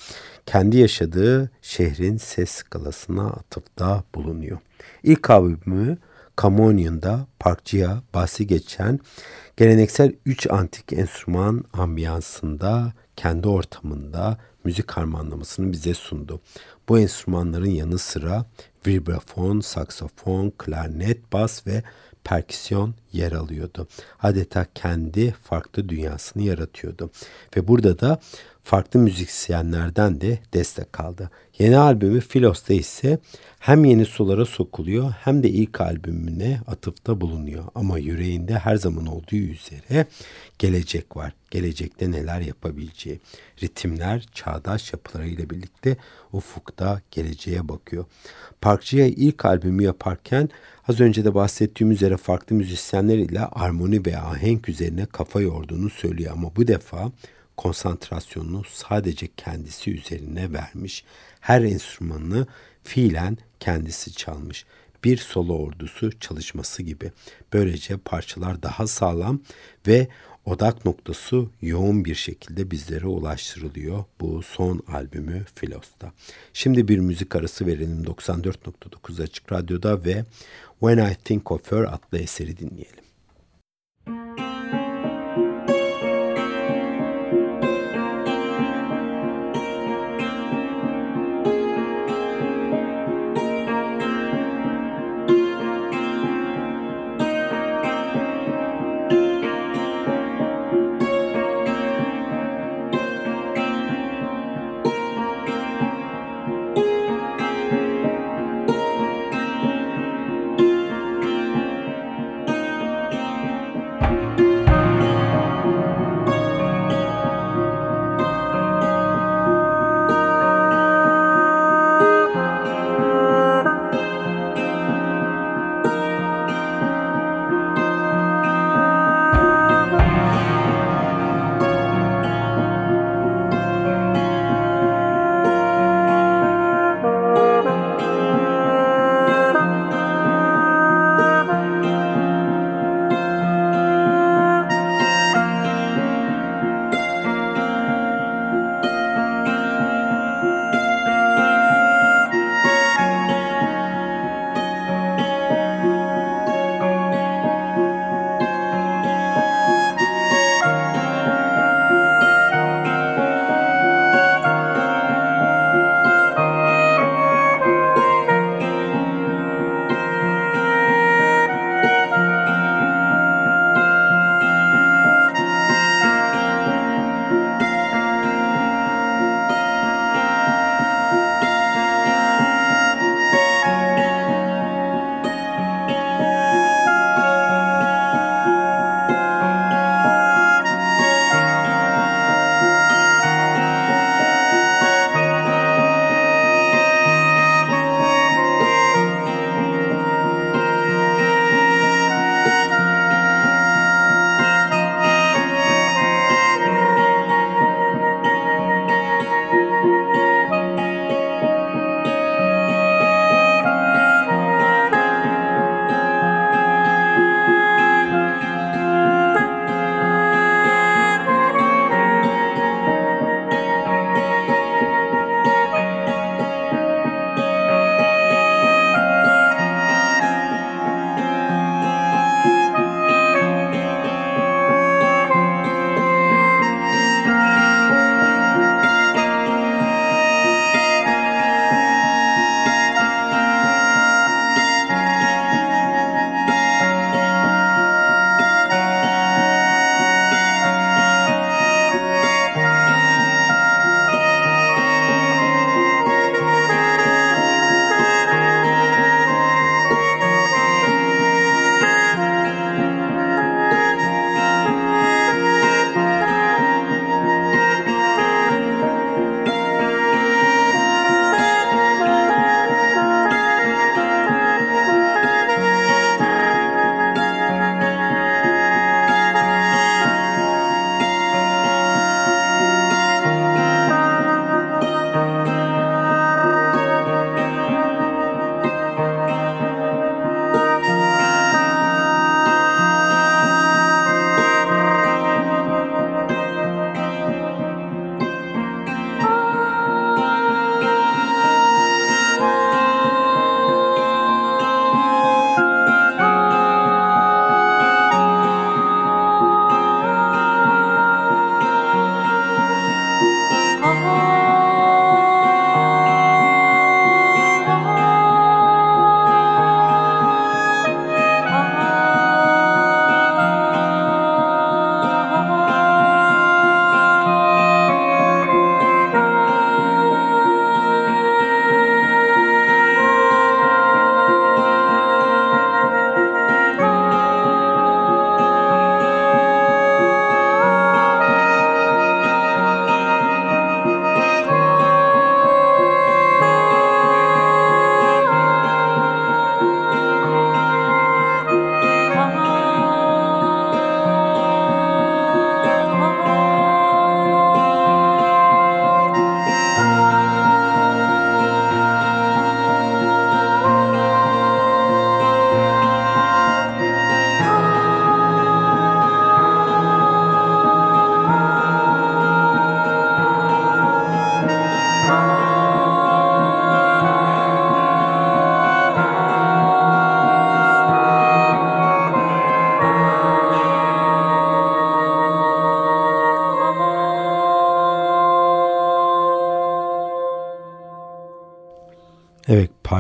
Kendi 0.46 0.78
yaşadığı 0.78 1.50
şehrin 1.62 2.18
ses 2.18 2.50
skalasına 2.50 3.28
atıfta 3.28 4.04
bulunuyor. 4.16 4.58
İlk 5.04 5.30
albümü 5.30 5.98
Camonion'da 6.42 7.28
Park 7.40 7.66
Jiha 7.66 8.02
bahsi 8.14 8.48
geçen 8.48 9.00
geleneksel 9.58 10.14
3 10.26 10.52
antik 10.52 10.94
enstrüman 10.94 11.64
ambiyansında 11.74 12.94
kendi 13.16 13.48
ortamında 13.48 14.38
müzik 14.64 14.92
harmanlamasını 14.92 15.72
bize 15.72 15.94
sundu. 15.94 16.42
Bu 16.90 17.00
enstrümanların 17.00 17.70
yanı 17.70 17.98
sıra 17.98 18.46
vibrafon, 18.88 19.60
saksafon, 19.60 20.54
klarnet, 20.58 21.34
bas 21.34 21.68
ve 21.68 21.84
perküsyon 22.26 22.94
yer 23.14 23.32
alıyordu. 23.32 23.88
Adeta 24.22 24.66
kendi 24.76 25.32
farklı 25.32 25.90
dünyasını 25.90 26.44
yaratıyordu. 26.44 27.12
Ve 27.58 27.68
burada 27.68 28.00
da 28.00 28.20
farklı 28.64 29.00
müzisyenlerden 29.00 30.22
de 30.22 30.40
destek 30.54 31.00
aldı. 31.00 31.32
Yeni 31.60 31.78
albümü 31.78 32.20
Filos'ta 32.20 32.74
ise 32.74 33.20
hem 33.60 33.86
yeni 33.86 34.06
sulara 34.06 34.46
sokuluyor 34.46 35.14
hem 35.24 35.44
de 35.44 35.50
ilk 35.50 35.82
albümüne 35.82 36.62
atıfta 36.68 37.22
bulunuyor. 37.22 37.64
Ama 37.76 37.98
yüreğinde 37.98 38.54
her 38.54 38.76
zaman 38.76 39.06
olduğu 39.06 39.36
üzere 39.36 40.06
gelecek 40.60 41.18
var. 41.18 41.34
Gelecekte 41.52 42.12
neler 42.12 42.42
yapabileceği. 42.42 43.20
Ritimler 43.64 44.26
çağdaş 44.34 44.94
yapılarıyla 44.94 45.50
birlikte 45.50 45.98
ufukta 46.34 47.02
geleceğe 47.12 47.70
bakıyor. 47.70 48.06
Parkçı'ya 48.62 49.08
ilk 49.08 49.46
albümü 49.46 49.84
yaparken 49.84 50.50
az 50.88 51.00
önce 51.00 51.26
de 51.26 51.36
bahsettiğim 51.36 51.92
üzere 51.92 52.18
farklı 52.18 52.56
müzisyenler 52.56 53.18
ile 53.18 53.40
armoni 53.40 54.06
ve 54.06 54.18
ahenk 54.18 54.70
üzerine 54.70 55.06
kafa 55.06 55.42
yorduğunu 55.42 55.90
söylüyor. 55.90 56.32
Ama 56.34 56.56
bu 56.56 56.68
defa 56.68 57.12
konsantrasyonunu 57.58 58.64
sadece 58.64 59.28
kendisi 59.38 59.92
üzerine 59.92 60.54
vermiş. 60.54 61.04
Her 61.40 61.62
enstrümanını 61.62 62.48
fiilen 62.84 63.38
kendisi 63.60 64.14
çalmış. 64.14 64.66
Bir 65.04 65.18
solo 65.18 65.58
ordusu 65.58 66.20
çalışması 66.20 66.84
gibi. 66.84 67.12
Böylece 67.54 67.98
parçalar 67.98 68.64
daha 68.64 68.88
sağlam 68.88 69.40
ve 69.88 70.08
odak 70.46 70.86
noktası 70.86 71.46
yoğun 71.62 72.06
bir 72.06 72.16
şekilde 72.16 72.72
bizlere 72.72 73.08
ulaştırılıyor 73.08 74.04
bu 74.22 74.42
son 74.42 74.82
albümü 74.88 75.46
Filos'ta. 75.56 76.12
Şimdi 76.54 76.88
bir 76.88 77.00
müzik 77.00 77.36
arası 77.36 77.66
verelim 77.66 78.04
94.9 78.04 79.24
Açık 79.24 79.52
Radyo'da 79.52 80.06
ve 80.06 80.26
When 80.80 81.12
I 81.12 81.16
Think 81.16 81.52
of 81.52 81.72
Her 81.72 81.84
adlı 81.84 82.20
eseri 82.20 82.58
dinleyelim. 82.58 83.05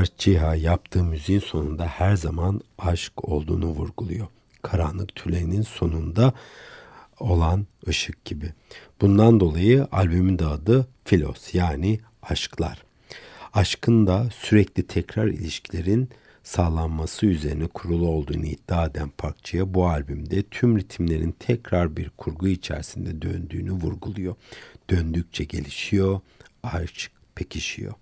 Evet 0.05 0.11
Parçiha 0.17 0.55
yaptığı 0.55 1.03
müziğin 1.03 1.39
sonunda 1.39 1.85
her 1.85 2.15
zaman 2.15 2.61
aşk 2.77 3.29
olduğunu 3.29 3.65
vurguluyor. 3.65 4.27
Karanlık 4.61 5.15
tülenin 5.15 5.61
sonunda 5.61 6.33
olan 7.19 7.67
ışık 7.87 8.25
gibi. 8.25 8.53
Bundan 9.01 9.39
dolayı 9.39 9.87
albümün 9.91 10.39
de 10.39 10.45
adı 10.45 10.87
Filos 11.05 11.55
yani 11.55 11.99
aşklar. 12.21 12.83
Aşkın 13.53 14.07
da 14.07 14.29
sürekli 14.33 14.87
tekrar 14.87 15.27
ilişkilerin 15.27 16.09
sağlanması 16.43 17.25
üzerine 17.25 17.67
kurulu 17.67 18.07
olduğunu 18.07 18.45
iddia 18.45 18.85
eden 18.85 19.09
Parkçı'ya 19.09 19.73
bu 19.73 19.87
albümde 19.87 20.43
tüm 20.43 20.77
ritimlerin 20.77 21.35
tekrar 21.39 21.97
bir 21.97 22.09
kurgu 22.09 22.47
içerisinde 22.47 23.21
döndüğünü 23.21 23.71
vurguluyor. 23.71 24.35
Döndükçe 24.89 25.43
gelişiyor, 25.43 26.19
aşk 26.63 27.11
pekişiyor. 27.35 27.93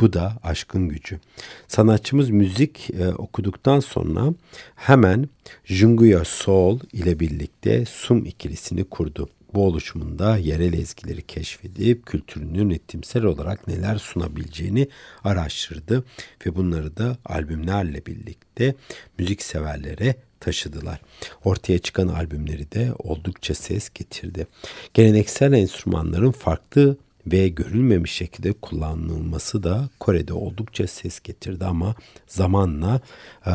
Bu 0.00 0.12
da 0.12 0.36
aşkın 0.42 0.88
gücü. 0.88 1.20
Sanatçımız 1.68 2.30
müzik 2.30 2.90
e, 2.90 3.08
okuduktan 3.08 3.80
sonra 3.80 4.34
hemen 4.76 5.28
Junguya 5.64 6.24
Soul 6.24 6.80
ile 6.92 7.20
birlikte 7.20 7.84
Sum 7.84 8.24
ikilisini 8.24 8.84
kurdu. 8.84 9.28
Bu 9.54 9.66
oluşumunda 9.66 10.36
yerel 10.36 10.72
ezgileri 10.72 11.22
keşfedip 11.22 12.06
kültürünün 12.06 12.70
ritimsel 12.70 13.24
olarak 13.24 13.68
neler 13.68 13.96
sunabileceğini 13.96 14.88
araştırdı 15.24 16.04
ve 16.46 16.56
bunları 16.56 16.96
da 16.96 17.18
albümlerle 17.24 18.06
birlikte 18.06 18.74
müzik 19.18 19.42
severlere 19.42 20.14
taşıdılar. 20.40 21.00
Ortaya 21.44 21.78
çıkan 21.78 22.08
albümleri 22.08 22.72
de 22.72 22.92
oldukça 22.98 23.54
ses 23.54 23.90
getirdi. 23.90 24.46
Geleneksel 24.94 25.52
enstrümanların 25.52 26.30
farklı 26.30 26.96
ve 27.26 27.48
görülmemiş 27.48 28.12
şekilde 28.12 28.52
kullanılması 28.52 29.62
da 29.62 29.88
Kore'de 30.00 30.32
oldukça 30.32 30.86
ses 30.86 31.20
getirdi 31.20 31.64
ama 31.64 31.94
zamanla 32.26 33.00
e, 33.46 33.52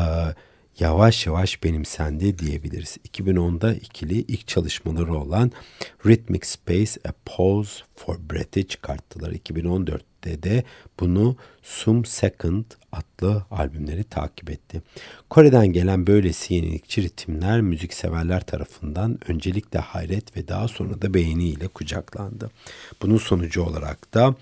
yavaş 0.78 1.26
yavaş 1.26 1.62
benimsendi 1.64 2.38
diyebiliriz. 2.38 2.96
2010'da 2.96 3.74
ikili 3.74 4.14
ilk 4.14 4.48
çalışmaları 4.48 5.14
olan 5.14 5.52
Rhythmic 6.06 6.46
Space 6.46 7.00
A 7.08 7.12
Pause 7.24 7.84
for 7.96 8.16
Breath'i 8.30 8.68
çıkarttılar. 8.68 9.32
2014'te 9.32 10.09
de 10.24 10.64
bunu 11.00 11.36
Sum 11.62 12.04
Second 12.04 12.64
adlı 12.92 13.44
albümleri 13.50 14.04
takip 14.04 14.50
etti. 14.50 14.82
Kore'den 15.30 15.66
gelen 15.66 16.06
böylesi 16.06 16.54
yenilikçi 16.54 17.02
ritimler 17.02 17.60
müzikseverler 17.60 18.40
tarafından 18.40 19.18
öncelikle 19.28 19.78
hayret 19.78 20.36
ve 20.36 20.48
daha 20.48 20.68
sonra 20.68 21.02
da 21.02 21.14
beğeniyle 21.14 21.68
kucaklandı. 21.68 22.50
Bunun 23.02 23.18
sonucu 23.18 23.62
olarak 23.62 24.14
da 24.14 24.34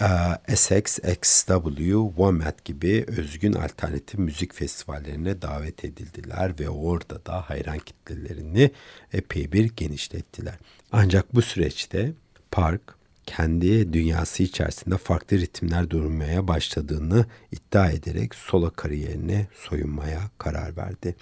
ee, 0.00 0.56
SX, 0.56 0.98
XW, 0.98 2.08
WOMAD 2.16 2.58
gibi 2.64 3.04
özgün 3.08 3.52
alternatif 3.52 4.18
müzik 4.20 4.54
festivallerine 4.54 5.42
davet 5.42 5.84
edildiler 5.84 6.52
ve 6.60 6.68
orada 6.68 7.26
da 7.26 7.50
hayran 7.50 7.78
kitlelerini 7.78 8.70
epey 9.12 9.52
bir 9.52 9.64
genişlettiler. 9.64 10.54
Ancak 10.92 11.34
bu 11.34 11.42
süreçte 11.42 12.12
Park 12.50 12.93
kendi 13.26 13.92
dünyası 13.92 14.42
içerisinde 14.42 14.96
farklı 14.96 15.38
ritimler 15.38 15.90
durmaya 15.90 16.48
başladığını 16.48 17.26
iddia 17.52 17.90
ederek 17.90 18.34
solo 18.34 18.70
kariyerine 18.76 19.46
soyunmaya 19.54 20.20
karar 20.38 20.76
verdi. 20.76 21.16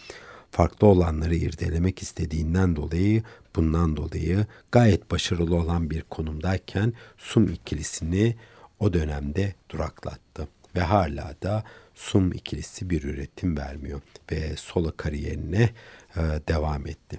Farklı 0.51 0.87
olanları 0.87 1.35
irdelemek 1.35 2.03
istediğinden 2.03 2.77
dolayı 2.77 3.23
bundan 3.57 3.97
dolayı 3.97 4.47
gayet 4.73 5.11
başarılı 5.11 5.57
olan 5.57 5.91
bir 5.91 6.03
konumdayken 6.03 6.93
Sum 7.19 7.49
ikilisini 7.49 8.37
o 8.81 8.93
dönemde 8.93 9.55
duraklattı 9.71 10.49
ve 10.77 10.81
hala 10.81 11.35
da 11.43 11.65
Sum 11.95 12.33
ikilisi 12.33 12.91
bir 12.91 13.03
üretim 13.03 13.57
vermiyor 13.57 14.01
ve 14.33 14.57
solo 14.57 14.93
kariyerine 14.97 15.71
e, 16.17 16.21
devam 16.49 16.87
etti. 16.87 17.19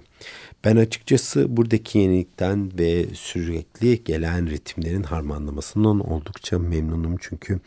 Ben 0.64 0.76
açıkçası 0.76 1.56
buradaki 1.56 1.98
yenilikten 1.98 2.78
ve 2.78 3.06
sürekli 3.14 4.04
gelen 4.04 4.50
ritimlerin 4.50 5.02
harmanlamasından 5.02 6.10
oldukça 6.10 6.58
memnunum 6.58 7.16
çünkü 7.20 7.60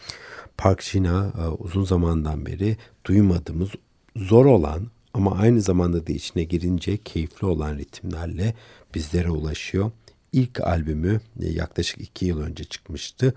Park 0.57 0.81
Jina 0.81 1.31
e, 1.37 1.47
uzun 1.47 1.83
zamandan 1.83 2.45
beri 2.45 2.77
duymadığımız 3.05 3.69
zor 4.15 4.45
olan 4.45 4.87
ama 5.13 5.37
aynı 5.37 5.61
zamanda 5.61 6.07
da 6.07 6.11
içine 6.11 6.43
girince 6.43 6.97
keyifli 6.97 7.47
olan 7.47 7.77
ritimlerle 7.77 8.53
bizlere 8.95 9.29
ulaşıyor 9.29 9.91
ilk 10.31 10.61
albümü 10.61 11.21
e, 11.41 11.47
yaklaşık 11.47 12.01
iki 12.01 12.25
yıl 12.25 12.41
önce 12.41 12.63
çıkmıştı. 12.63 13.33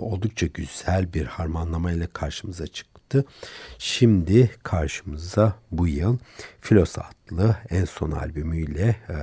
Oldukça 0.00 0.46
güzel 0.46 1.14
bir 1.14 1.24
harmanlamayla 1.24 2.06
karşımıza 2.06 2.66
çıktı. 2.66 2.97
Şimdi 3.78 4.50
karşımıza 4.62 5.54
bu 5.70 5.88
yıl 5.88 6.18
Filos 6.60 6.96
adlı 6.98 7.56
en 7.70 7.84
son 7.84 8.10
albümüyle 8.10 8.96
e, 9.08 9.16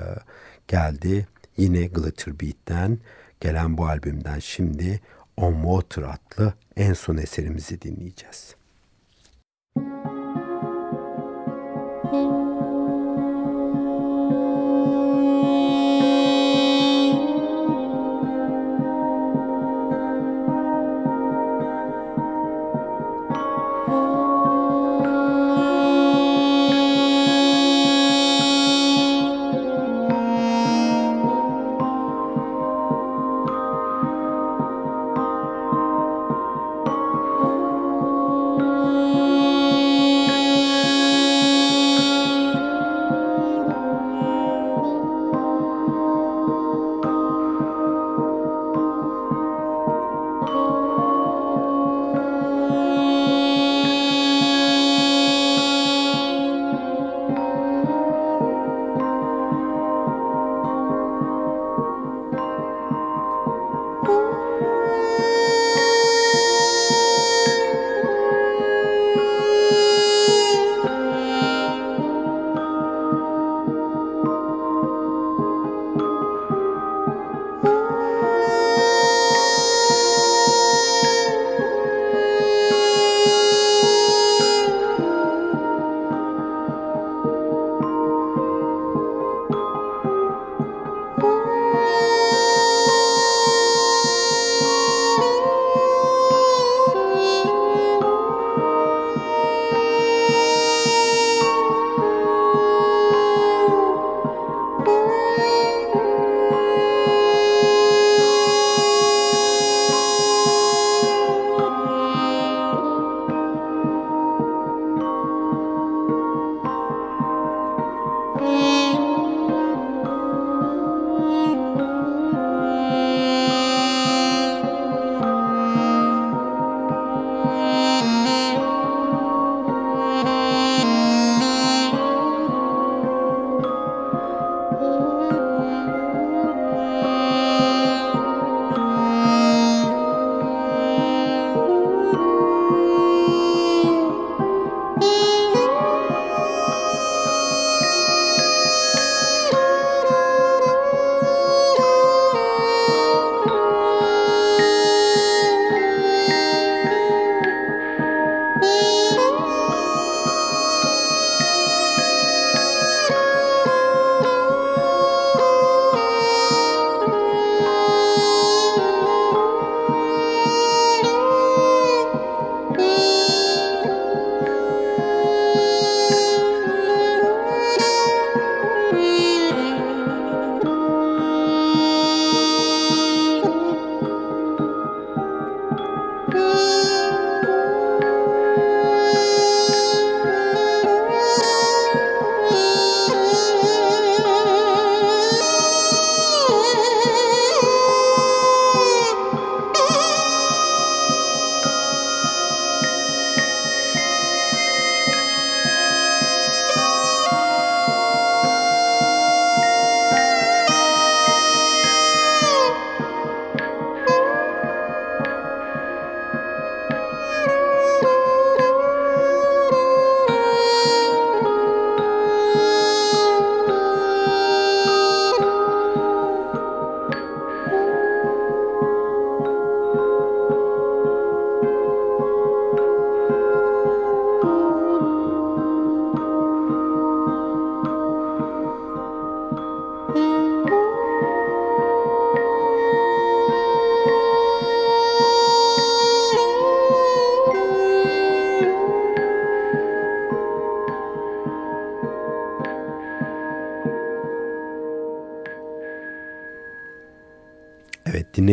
geldi. 0.67 1.27
Yine 1.57 1.85
Glitter 1.85 2.39
Beat'ten 2.39 2.99
gelen 3.39 3.77
bu 3.77 3.87
albümden 3.87 4.39
şimdi 4.39 4.99
On 5.37 5.53
Water 5.53 6.03
adlı 6.03 6.53
en 6.75 6.93
son 6.93 7.17
eserimizi 7.17 7.81
dinleyeceğiz. 7.81 8.54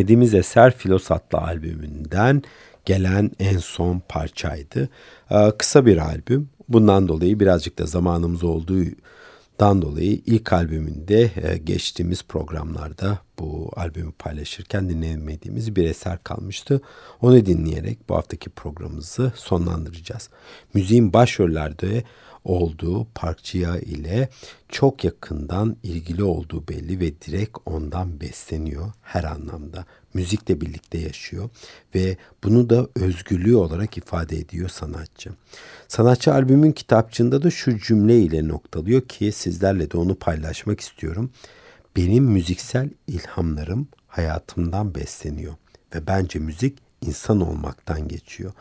Dinlediğimiz 0.03 0.35
eser 0.35 0.77
Filos 0.77 1.11
adlı 1.11 1.39
albümünden 1.39 2.43
gelen 2.85 3.31
en 3.39 3.59
son 3.59 4.03
parçaydı. 4.09 4.89
Ee, 5.31 5.53
kısa 5.59 5.87
bir 5.87 5.99
albüm. 5.99 6.49
Bundan 6.69 7.09
dolayı 7.09 7.41
birazcık 7.41 7.79
da 7.79 7.87
zamanımız 7.87 8.45
olduğu 8.45 8.85
Dan 9.61 9.83
dolayı 9.83 10.21
ilk 10.27 10.53
albümünde 10.53 11.31
e, 11.43 11.59
geçtiğimiz 11.59 12.23
programlarda 12.23 13.19
bu 13.39 13.71
albümü 13.77 14.13
paylaşırken 14.13 14.89
dinlemediğimiz 14.89 15.77
bir 15.77 15.85
eser 15.85 16.19
kalmıştı. 16.25 16.81
Onu 17.21 17.47
dinleyerek 17.47 18.09
bu 18.09 18.15
haftaki 18.15 18.51
programımızı 18.51 19.33
sonlandıracağız. 19.37 20.31
Müziğin 20.75 21.13
başrollerde 21.13 22.03
olduğu 22.45 23.05
Parkçıya 23.15 23.79
ile 23.79 24.29
çok 24.69 25.05
yakından 25.05 25.77
ilgili 25.83 26.23
olduğu 26.23 26.69
belli 26.69 27.01
ve 27.01 27.21
direkt 27.21 27.59
ondan 27.67 28.21
besleniyor 28.21 28.93
her 29.03 29.25
anlamda. 29.25 29.85
Müzikle 30.15 30.61
birlikte 30.61 30.99
yaşıyor 30.99 31.51
ve 31.95 32.17
bunu 32.45 32.71
da 32.71 32.89
özgürlüğü 32.97 33.57
olarak 33.57 33.99
ifade 33.99 34.39
ediyor 34.39 34.69
sanatçı. 34.69 35.31
Sanatçı 35.89 36.35
albümün 36.35 36.73
kitapçığında 36.73 37.43
da 37.43 37.51
şu 37.51 37.79
cümle 37.79 38.19
ile 38.19 38.49
noktalıyor 38.49 39.01
ki 39.01 39.33
sizlerle 39.33 39.91
de 39.91 39.97
onu 39.97 40.15
paylaşmak 40.15 40.81
istiyorum. 40.81 41.31
Benim 41.97 42.25
müziksel 42.25 42.91
ilhamlarım 43.07 43.89
hayatımdan 44.07 44.95
besleniyor 44.95 45.55
ve 45.95 46.07
bence 46.07 46.39
müzik 46.39 46.79
insan 47.01 47.41
olmaktan 47.41 48.09
geçiyor. 48.09 48.53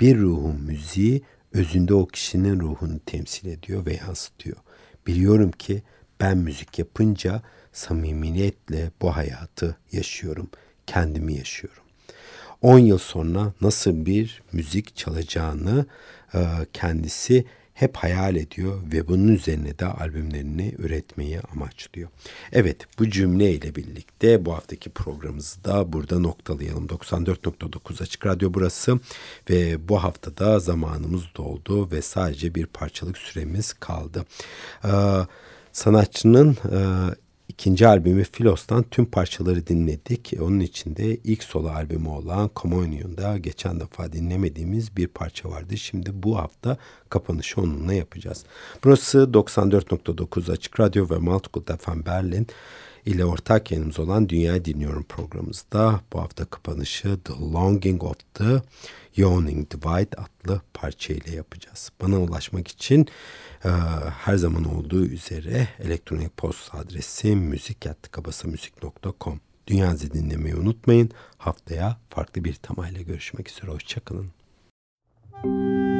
Bir 0.00 0.18
ruhun 0.18 0.60
müziği 0.60 1.22
özünde 1.56 1.94
o 1.94 2.06
kişinin 2.06 2.60
ruhunu 2.60 2.98
temsil 2.98 3.48
ediyor 3.48 3.86
ve 3.86 3.94
yansıtıyor. 3.94 4.56
Biliyorum 5.06 5.50
ki 5.50 5.82
ben 6.20 6.38
müzik 6.38 6.78
yapınca 6.78 7.42
samimiyetle 7.72 8.90
bu 9.02 9.16
hayatı 9.16 9.76
yaşıyorum, 9.92 10.50
kendimi 10.86 11.34
yaşıyorum. 11.34 11.82
10 12.62 12.78
yıl 12.78 12.98
sonra 12.98 13.52
nasıl 13.60 14.06
bir 14.06 14.42
müzik 14.52 14.96
çalacağını 14.96 15.86
kendisi 16.72 17.44
hep 17.76 17.96
hayal 17.96 18.36
ediyor 18.36 18.80
ve 18.92 19.08
bunun 19.08 19.28
üzerine 19.28 19.78
de 19.78 19.86
albümlerini 19.86 20.74
üretmeyi 20.78 21.40
amaçlıyor. 21.40 22.08
Evet 22.52 22.98
bu 22.98 23.10
cümle 23.10 23.52
ile 23.52 23.74
birlikte 23.74 24.44
bu 24.44 24.54
haftaki 24.54 24.90
programımızı 24.90 25.64
da 25.64 25.92
burada 25.92 26.18
noktalayalım. 26.18 26.86
94.9 26.86 28.02
Açık 28.02 28.26
Radyo 28.26 28.54
burası 28.54 29.00
ve 29.50 29.88
bu 29.88 30.02
haftada 30.02 30.58
zamanımız 30.58 31.22
doldu 31.36 31.90
ve 31.90 32.02
sadece 32.02 32.54
bir 32.54 32.66
parçalık 32.66 33.18
süremiz 33.18 33.72
kaldı. 33.72 34.24
Ee, 34.84 34.88
sanatçının 35.72 36.56
e, 36.72 36.80
İkinci 37.58 37.88
albümü 37.88 38.24
Filos'tan 38.24 38.82
tüm 38.82 39.04
parçaları 39.06 39.66
dinledik. 39.66 40.32
Onun 40.40 40.60
içinde 40.60 41.16
ilk 41.16 41.42
solo 41.42 41.68
albümü 41.68 42.08
olan 42.08 42.50
Communion'da 42.56 43.38
geçen 43.38 43.80
defa 43.80 44.12
dinlemediğimiz 44.12 44.96
bir 44.96 45.08
parça 45.08 45.50
vardı. 45.50 45.76
Şimdi 45.76 46.22
bu 46.22 46.38
hafta 46.38 46.76
kapanışı 47.08 47.60
onunla 47.60 47.92
yapacağız. 47.92 48.44
Burası 48.84 49.18
94.9 49.18 50.52
Açık 50.52 50.80
Radyo 50.80 51.10
ve 51.10 51.18
Multicult 51.18 51.82
FM 51.82 52.06
Berlin 52.06 52.46
ile 53.06 53.24
ortak 53.24 53.70
yayınımız 53.70 53.98
olan 53.98 54.28
Dünya 54.28 54.64
Dinliyorum 54.64 55.02
programımızda 55.02 56.00
bu 56.12 56.20
hafta 56.20 56.44
kapanışı 56.44 57.18
The 57.24 57.32
Longing 57.32 58.04
of 58.04 58.16
the 58.34 58.62
Yawning 59.16 59.70
Divide 59.70 60.16
adlı 60.16 60.60
parça 60.74 61.14
ile 61.14 61.30
yapacağız. 61.30 61.90
Bana 62.02 62.20
ulaşmak 62.20 62.68
için 62.68 63.06
e, 63.64 63.68
her 64.24 64.36
zaman 64.36 64.64
olduğu 64.64 65.04
üzere 65.04 65.68
elektronik 65.78 66.36
posta 66.36 66.78
adresi 66.78 67.36
müzik.kabasamüzik.com 67.36 69.40
Dünya'yı 69.66 70.12
dinlemeyi 70.12 70.56
unutmayın. 70.56 71.10
Haftaya 71.38 71.96
farklı 72.08 72.44
bir 72.44 72.54
temayla 72.54 73.02
görüşmek 73.02 73.50
üzere. 73.50 73.70
Hoşçakalın. 73.70 74.30
Müzik 75.44 75.95